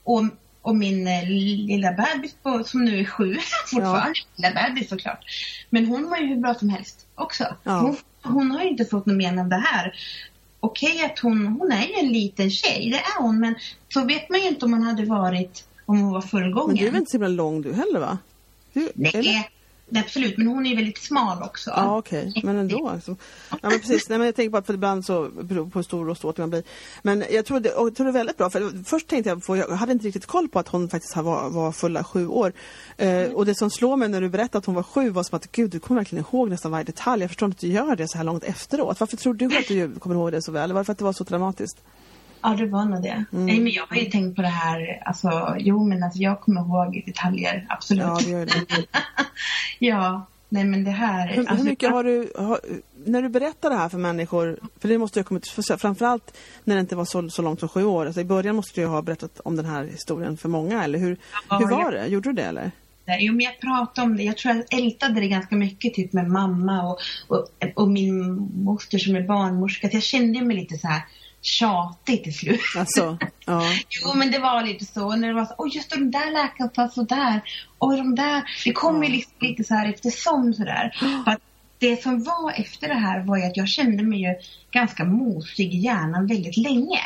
[0.05, 0.23] och,
[0.63, 5.25] och min eh, lilla bebis på, som nu är sju fortfarande, lilla bebis såklart.
[5.71, 7.45] Men hon var ju hur bra som helst också.
[7.63, 7.79] Ja.
[7.79, 9.95] Hon, hon har ju inte fått något men av det här.
[10.61, 13.55] Okej att hon, hon är ju en liten tjej, det är hon, men
[13.89, 16.67] så vet man ju inte om hon hade varit om hon var fullgången.
[16.67, 18.19] Men du är väl inte så himla lång du heller va?
[18.73, 19.56] Du, Nej, eller?
[19.95, 21.71] Absolut, men hon är ju väldigt smal också.
[21.71, 22.43] Ja, okej, okay.
[22.45, 22.89] men ändå.
[22.89, 23.17] Alltså.
[23.51, 24.09] Ja, men precis.
[24.09, 26.43] Nej, men jag tänker bara att för ibland så beror på hur stor och ståtlig
[26.43, 26.63] man blir.
[27.03, 29.57] Men jag tror, det, jag tror det är väldigt bra, för först tänkte jag på,
[29.57, 32.53] jag hade inte riktigt koll på att hon faktiskt var, var fulla sju år.
[32.97, 35.37] Eh, och det som slår mig när du berättade att hon var sju var som
[35.37, 37.23] att, gud, du kommer verkligen ihåg nästan varje detalj.
[37.23, 39.01] Jag förstår inte att du gör det så här långt efteråt.
[39.01, 40.73] Varför tror du att du kommer ihåg det så väl?
[40.73, 41.79] Varför att det var så dramatiskt?
[42.43, 43.25] Ja, det var nog det.
[43.33, 43.47] Mm.
[43.47, 46.61] Nej, men jag har ju tänkt på det här, alltså, jo men alltså jag kommer
[46.61, 48.05] ihåg detaljer, absolut.
[48.05, 48.87] Ja, det gör det.
[49.79, 51.29] ja, nej men det här.
[51.29, 52.61] Hur, alltså, hur mycket har du, har,
[53.05, 56.75] när du berättar det här för människor, för det måste ju ha kommit, framförallt när
[56.75, 59.03] det inte var så, så långt som sju år, alltså i början måste du ha
[59.03, 61.17] berättat om den här historien för många, eller hur,
[61.49, 62.07] ja, hur var jag, det?
[62.07, 62.71] Gjorde du det eller?
[63.19, 64.23] Jo, men jag pratade om det.
[64.23, 68.99] Jag tror jag ältade det ganska mycket typ med mamma och, och, och min moster
[68.99, 69.89] som är barnmorska.
[69.93, 71.03] Jag kände mig lite så här
[71.47, 72.61] tjatig till slut.
[72.77, 73.63] Alltså, ja.
[74.03, 75.17] jo, men det var lite så.
[75.17, 77.41] När det var så, oj just de där läkarna tar sådär.
[77.79, 78.43] Och de där.
[78.65, 80.97] Det kom ju liksom lite så här eftersom sådär.
[81.25, 81.37] För
[81.79, 84.35] det som var efter det här var ju att jag kände mig ju
[84.71, 87.01] ganska mosig i hjärnan väldigt länge.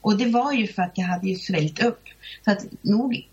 [0.00, 2.02] Och det var ju för att jag hade ju svällt upp.
[2.44, 3.26] Så att nog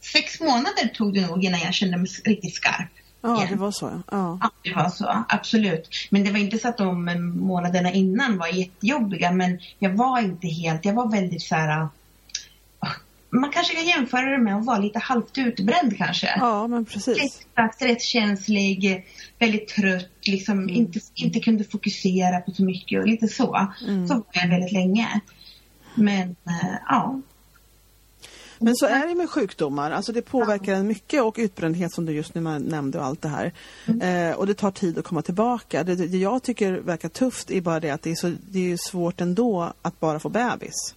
[0.00, 2.90] sex månader tog det nog innan jag kände mig riktigt skarp.
[3.22, 4.02] Ja, det var så.
[4.10, 4.38] Ja.
[4.40, 5.24] ja, det var så.
[5.28, 5.88] Absolut.
[6.10, 7.04] Men det var inte så att de
[7.36, 9.32] månaderna innan var jättejobbiga.
[9.32, 11.88] Men jag var inte helt, jag var väldigt så här...
[13.32, 16.34] Man kanske kan jämföra det med att vara lite halvt utbränd kanske.
[16.36, 17.46] Ja, men precis.
[17.54, 19.06] Rätt, rätt känslig,
[19.38, 20.74] väldigt trött, liksom mm.
[20.74, 23.72] inte, inte kunde fokusera på så mycket och lite så.
[23.88, 24.08] Mm.
[24.08, 25.20] Så var jag väldigt länge.
[25.94, 27.20] Men äh, ja,
[28.62, 32.12] men så är det med sjukdomar, alltså det påverkar en mycket och utbrändhet som du
[32.12, 33.52] just nu nämnde och allt det här.
[33.86, 34.30] Mm.
[34.30, 35.84] Eh, och det tar tid att komma tillbaka.
[35.84, 38.78] Det, det jag tycker verkar tufft är bara det att det är, så, det är
[38.90, 40.94] svårt ändå att bara få bebis.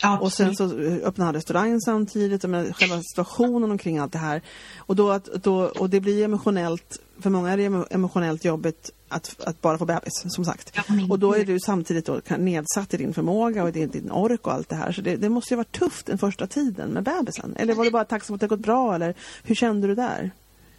[0.00, 0.22] Absolut.
[0.22, 4.42] Och sen så öppnar han restaurangen samtidigt, och själva situationen omkring allt det här.
[4.76, 9.62] Och, då, då, och det blir emotionellt, för många är det emotionellt jobbigt att, att
[9.62, 10.72] bara få bebis, som sagt.
[10.74, 14.46] Ja, och då är du samtidigt då nedsatt i din förmåga och din, din ork
[14.46, 14.92] och allt det här.
[14.92, 17.56] Så det, det måste ju varit tufft den första tiden med bebisen.
[17.56, 18.94] Eller var du bara tacksam att det gått bra?
[18.94, 20.30] Eller hur kände du där?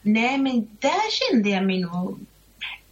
[0.02, 2.20] Nej, men där kände jag mig nog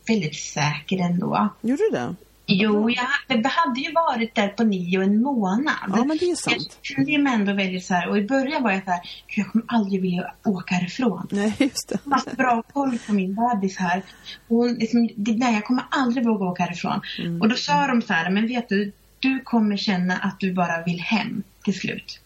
[0.07, 1.49] väldigt säker ändå.
[1.61, 2.15] Gjorde du det?
[2.47, 5.75] Jo, jag hade, hade ju varit där på nio en månad.
[5.87, 6.79] Ja, men det är sant.
[6.81, 9.51] Jag kände mig ändå väldigt så här, och i början var jag så här, jag
[9.51, 11.27] kommer aldrig vilja åka härifrån.
[11.31, 11.99] Nej, just det.
[12.03, 14.03] Jag har haft bra koll på min bebis här.
[14.47, 17.01] Och liksom, nej, jag kommer aldrig våga åka härifrån.
[17.19, 17.41] Mm.
[17.41, 20.83] Och då sa de så här, men vet du, du kommer känna att du bara
[20.83, 22.21] vill hem till slut.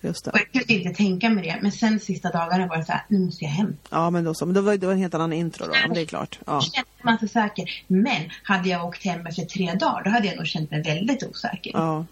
[0.00, 0.30] Just det.
[0.30, 1.58] Och jag kunde inte tänka mig det.
[1.62, 3.76] Men sen sista dagarna var det så här, nu måste jag hem.
[3.90, 4.46] Ja, men då så.
[4.46, 6.38] Men då var det en helt annan intro då, om det är klart.
[6.46, 6.60] Ja.
[6.60, 7.64] Kände man sig säker.
[7.86, 11.22] Men hade jag åkt hem efter tre dagar, då hade jag nog känt mig väldigt
[11.22, 11.70] osäker.
[11.74, 12.04] Ja.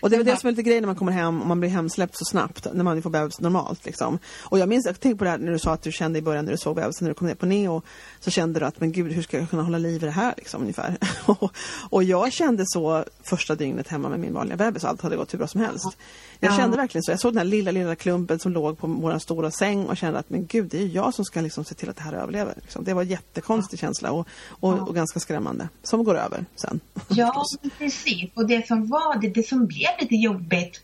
[0.00, 1.70] Och det är det som är lite grejen när man kommer hem och man blir
[1.70, 3.84] hemsläppt så snabbt när man får bebis normalt.
[3.84, 4.18] Liksom.
[4.42, 6.22] Och jag minns, jag tänkte på det här när du sa att du kände i
[6.22, 7.82] början när du såg bebisen, när du kom ner på neo,
[8.20, 10.34] så kände du att men gud hur ska jag kunna hålla liv i det här
[10.36, 10.96] liksom, ungefär.
[11.90, 15.38] och, jag kände så första dygnet hemma med min vanliga bebis allt hade gått hur
[15.38, 15.96] bra som helst.
[16.44, 16.56] Jag ja.
[16.56, 17.12] kände verkligen så.
[17.12, 20.18] Jag såg den här lilla, lilla klumpen som låg på vår stora säng och kände
[20.18, 22.54] att men gud, det är jag som ska liksom se till att det här överlever.
[22.62, 22.84] Liksom.
[22.84, 23.80] Det var en jättekonstig ja.
[23.80, 24.82] känsla och, och, ja.
[24.82, 25.68] och, ganska skrämmande.
[25.82, 26.80] Som går över sen.
[27.08, 27.44] Ja,
[27.78, 28.30] precis.
[28.34, 30.80] Och det som var, det, det som blev lite jobbigt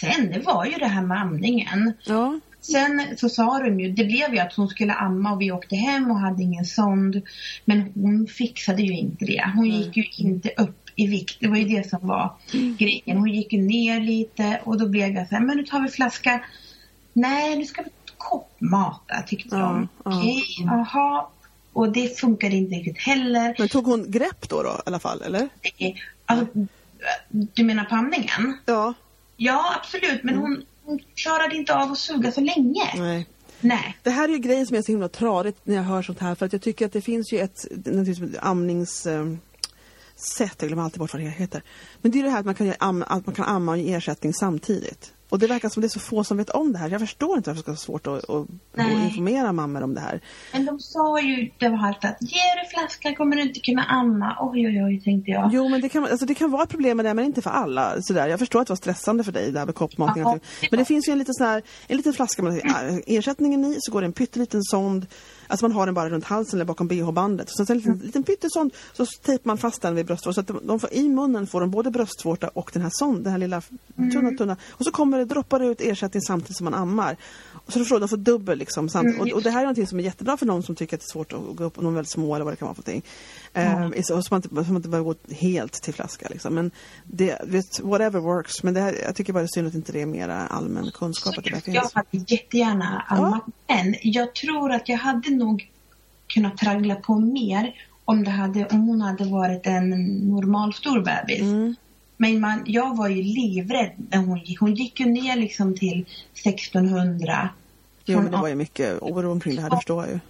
[0.00, 1.92] sen, det var ju det här med amningen.
[2.04, 2.40] Ja.
[2.60, 5.76] Sen så sa de ju, det blev ju att hon skulle amma och vi åkte
[5.76, 7.22] hem och hade ingen sond.
[7.64, 9.52] Men hon fixade ju inte det.
[9.54, 11.36] Hon gick ju inte upp i vikt.
[11.40, 12.76] Det var ju det som var mm.
[12.76, 13.16] grejen.
[13.16, 16.44] Hon gick ner lite och då blev jag så här, men nu tar vi flaska.
[17.12, 19.88] Nej, nu ska vi koppmata tyckte de.
[20.02, 20.86] Okej, okay, ja.
[20.92, 21.26] jaha.
[21.72, 23.54] Och det funkade inte riktigt heller.
[23.58, 25.48] Men tog hon grepp då, då i alla fall, eller?
[25.78, 25.94] Det,
[26.26, 26.46] alltså,
[27.28, 28.58] du menar på amningen?
[28.66, 28.94] Ja.
[29.36, 30.22] Ja, absolut.
[30.22, 30.42] Men mm.
[30.42, 32.94] hon, hon klarade inte av att suga så länge.
[32.96, 33.26] Nej.
[33.60, 33.96] Nej.
[34.02, 36.34] Det här är ju grejen som är så himla tradigt när jag hör sånt här.
[36.34, 39.06] För att jag tycker att det finns ju ett, ett amnings...
[39.06, 39.40] Um
[40.22, 41.62] sätt, jag glömmer alltid bort vad det heter.
[42.02, 43.94] Men det är det här att man kan, amma, att man kan amma och ge
[43.94, 45.12] ersättning samtidigt.
[45.30, 46.90] Och det verkar som det är så få som vet om det här.
[46.90, 48.46] Jag förstår inte varför det ska vara svårt att, att,
[49.04, 50.20] informera mammor om det här.
[50.52, 53.84] Men de sa ju det var allt att ger du flaskan kommer du inte kunna
[53.84, 54.36] amma.
[54.40, 55.50] Oj, oj, oj, tänkte jag.
[55.52, 57.50] Jo, men det kan, alltså, det kan vara ett problem med det, men inte för
[57.50, 58.02] alla.
[58.02, 58.28] Sådär.
[58.28, 60.24] Jag förstår att det var stressande för dig, det här med koppmatning.
[60.70, 62.62] Men det finns ju en liten, sån här, en liten flaska med
[63.06, 65.06] ersättningen i, så går det en pytteliten sond
[65.50, 67.48] Alltså man har den bara runt halsen eller bakom bh-bandet.
[67.50, 68.06] Sen en liten, mm.
[68.06, 70.34] liten pyttesond så tejpar man fast den vid bröstvårtan.
[70.34, 73.32] Så att de, får, i munnen får de både bröstvårta och den här sond, den
[73.32, 73.62] här lilla
[73.96, 74.36] tunna mm.
[74.36, 74.56] tunna.
[74.70, 77.16] Och så kommer det, droppar ut ersättning samtidigt som man ammar.
[77.52, 78.88] Och så då får de får dubbel liksom.
[78.94, 79.20] Mm.
[79.20, 81.04] Och, och, det här är någonting som är jättebra för någon som tycker att det
[81.04, 82.74] är svårt att gå upp, och de är väldigt små eller vad det kan vara
[82.74, 83.10] för någonting.
[83.52, 83.82] Mm.
[83.82, 86.54] Um, så, så, man inte, så man inte behöver gå helt till flaska liksom.
[86.54, 86.70] Men
[87.04, 88.62] det, vet, whatever works.
[88.62, 90.90] Men det här, jag tycker bara det är synd att inte det är mera allmän
[90.94, 91.38] kunskap.
[91.38, 93.42] Att det jag hade jättegärna ammat.
[93.66, 93.74] Ja.
[93.74, 95.70] Men jag tror att jag hade nog
[96.26, 99.90] kunnat traggla på mer om, det hade, om hon hade varit en
[100.28, 101.40] normal stor bebis.
[101.40, 101.76] Mm.
[102.20, 104.60] Men man, jag var ju livrädd när hon gick.
[104.60, 107.48] Hon gick ju ner liksom till 1600.
[108.04, 110.20] Jo, men det var ju mycket oro omkring det här, det förstår jag ju.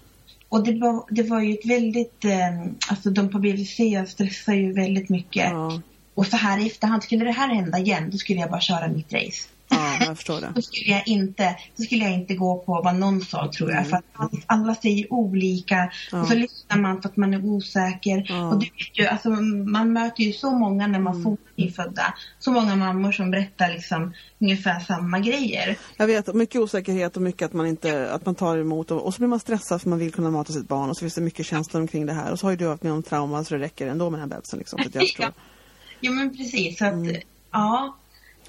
[0.48, 4.72] Och det var, det var ju ett väldigt, eh, alltså de på BVC stressar ju
[4.72, 5.50] väldigt mycket.
[5.50, 5.80] Ja,
[6.14, 8.88] Och så här i efterhand, skulle det här hända igen, då skulle jag bara köra
[8.88, 9.48] mitt race.
[9.70, 10.52] Ja jag förstår det.
[10.54, 13.86] Då skulle jag inte, då skulle jag inte gå på vad någon sa tror jag.
[13.88, 14.04] För att
[14.46, 15.74] alla- säger olika.
[15.76, 15.90] Mm.
[16.12, 16.20] Ja.
[16.20, 18.26] Och så lyssnar man för att man är osäker.
[18.28, 18.48] Ja.
[18.48, 21.24] Och du vet ju, alltså, man möter ju så många när man Mm.
[21.24, 22.14] får nyfödda.
[22.38, 25.78] Så många mammor som berättar liksom ungefär samma grejer.
[25.96, 29.14] Jag vet, mycket osäkerhet och mycket att man inte att man tar emot och, och
[29.14, 31.20] så blir man stressad för man vill kunna mata sitt barn och så finns det
[31.20, 33.54] mycket känslor omkring det här och så har ju du haft med om trauma så
[33.54, 34.80] det räcker ändå med den här bebisen liksom.
[34.80, 35.04] Att jag.
[35.18, 35.32] Ja.
[36.00, 36.78] Ja men precis.
[36.78, 37.16] Så att, Mm.
[37.52, 37.96] ja.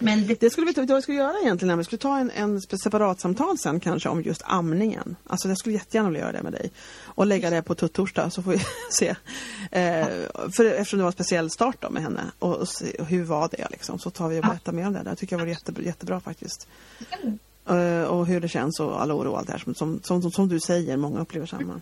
[0.02, 3.20] Men det, Det skulle vi, ta- skulle göra egentligen, vi skulle ta en, en separat
[3.22, 5.16] samtal sen kanske om just amningen.
[5.28, 6.72] Alltså jag skulle jättegärna vilja göra det med dig.
[7.04, 9.08] Och lägga det på tuttorsdag så får vi se.
[9.72, 10.08] Eh,
[10.56, 13.24] för eftersom det var en speciell start då med henne och, och, se, och hur
[13.24, 14.00] var det liksom.
[14.00, 15.04] Så tar vi och berättar mer om det.
[15.04, 16.68] Det tycker jag var jätte, jättebra faktiskt.
[17.70, 20.32] Eh, och hur det känns och alla oro och allt det här som, som, som,
[20.32, 21.82] som du säger, många upplever samma.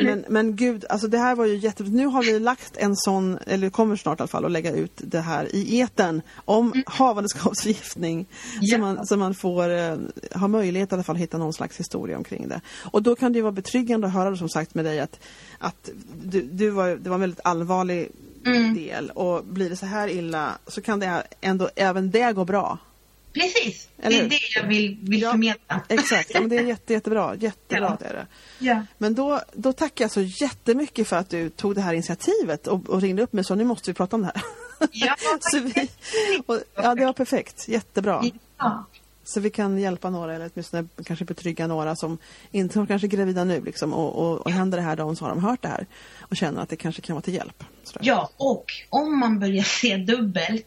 [0.00, 1.82] Men, men gud, alltså det här var ju jätte...
[1.82, 4.92] Nu har vi lagt en sån, eller kommer snart i alla fall att lägga ut
[4.96, 8.14] det här i eten om havandeskapsförgiftning.
[8.14, 8.26] Mm.
[8.60, 8.76] Ja.
[8.76, 9.96] Så, man, så man får eh,
[10.34, 12.60] ha möjlighet i alla fall att hitta någon slags historia omkring det.
[12.84, 15.20] Och då kan det ju vara betryggande att höra som sagt med dig att,
[15.58, 15.90] att
[16.22, 18.08] du, du var, det var en väldigt allvarlig
[18.46, 18.74] Mm.
[18.74, 22.78] del och blir det så här illa så kan det ändå även det gå bra.
[23.32, 23.88] Precis.
[23.98, 24.28] Eller det är hur?
[24.28, 25.30] det jag vill, vill Ja.
[25.30, 25.80] förmedla.
[25.88, 27.34] Exakt, ja, men det är jätte, jättebra.
[27.34, 28.06] Jättebra Ja.
[28.06, 28.26] är det.
[28.58, 28.82] Ja.
[28.98, 32.88] Men då, då tackar jag så jättemycket för att du tog det här initiativet och,
[32.88, 34.42] och ringde upp mig så nu måste vi prata om det här.
[34.92, 35.16] Ja,
[35.52, 35.88] vi,
[36.46, 37.68] och, ja, det var perfekt.
[37.68, 38.24] Jättebra.
[38.58, 38.86] ja.
[39.24, 42.18] Så vi kan hjälpa några eller åtminstone kanske betrygga några som
[42.50, 45.24] inte som kanske är gravida nu liksom, och, och, och händer det här då så
[45.24, 45.86] har de hört det här
[46.20, 47.64] och känner att det kanske kan vara till hjälp.
[47.84, 48.00] Sådär.
[48.06, 50.66] Ja, och om man börjar se dubbelt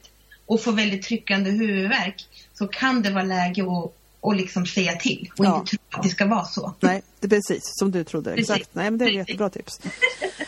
[0.53, 2.15] och får väldigt tryckande huvudvärk
[2.53, 3.93] så kan det vara läge att,
[4.31, 5.57] att liksom säga till och Ja.
[5.59, 6.73] inte tro att det ska vara så.
[6.79, 8.29] Nej, det är precis som du trodde.
[8.35, 8.49] Precis.
[8.49, 8.75] Exakt.
[8.75, 9.17] Nej, men det är Precis.
[9.29, 9.79] jättebra tips.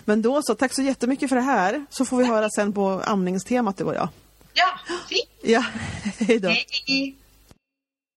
[0.05, 1.85] Men då så, tack så jättemycket för det här.
[1.89, 4.09] Så får vi höra sen på amningstemat du och jag.
[4.53, 4.79] Ja,
[5.09, 5.29] fint.
[5.43, 5.65] Ja,
[6.27, 6.49] hej då.
[6.87, 7.15] Hej.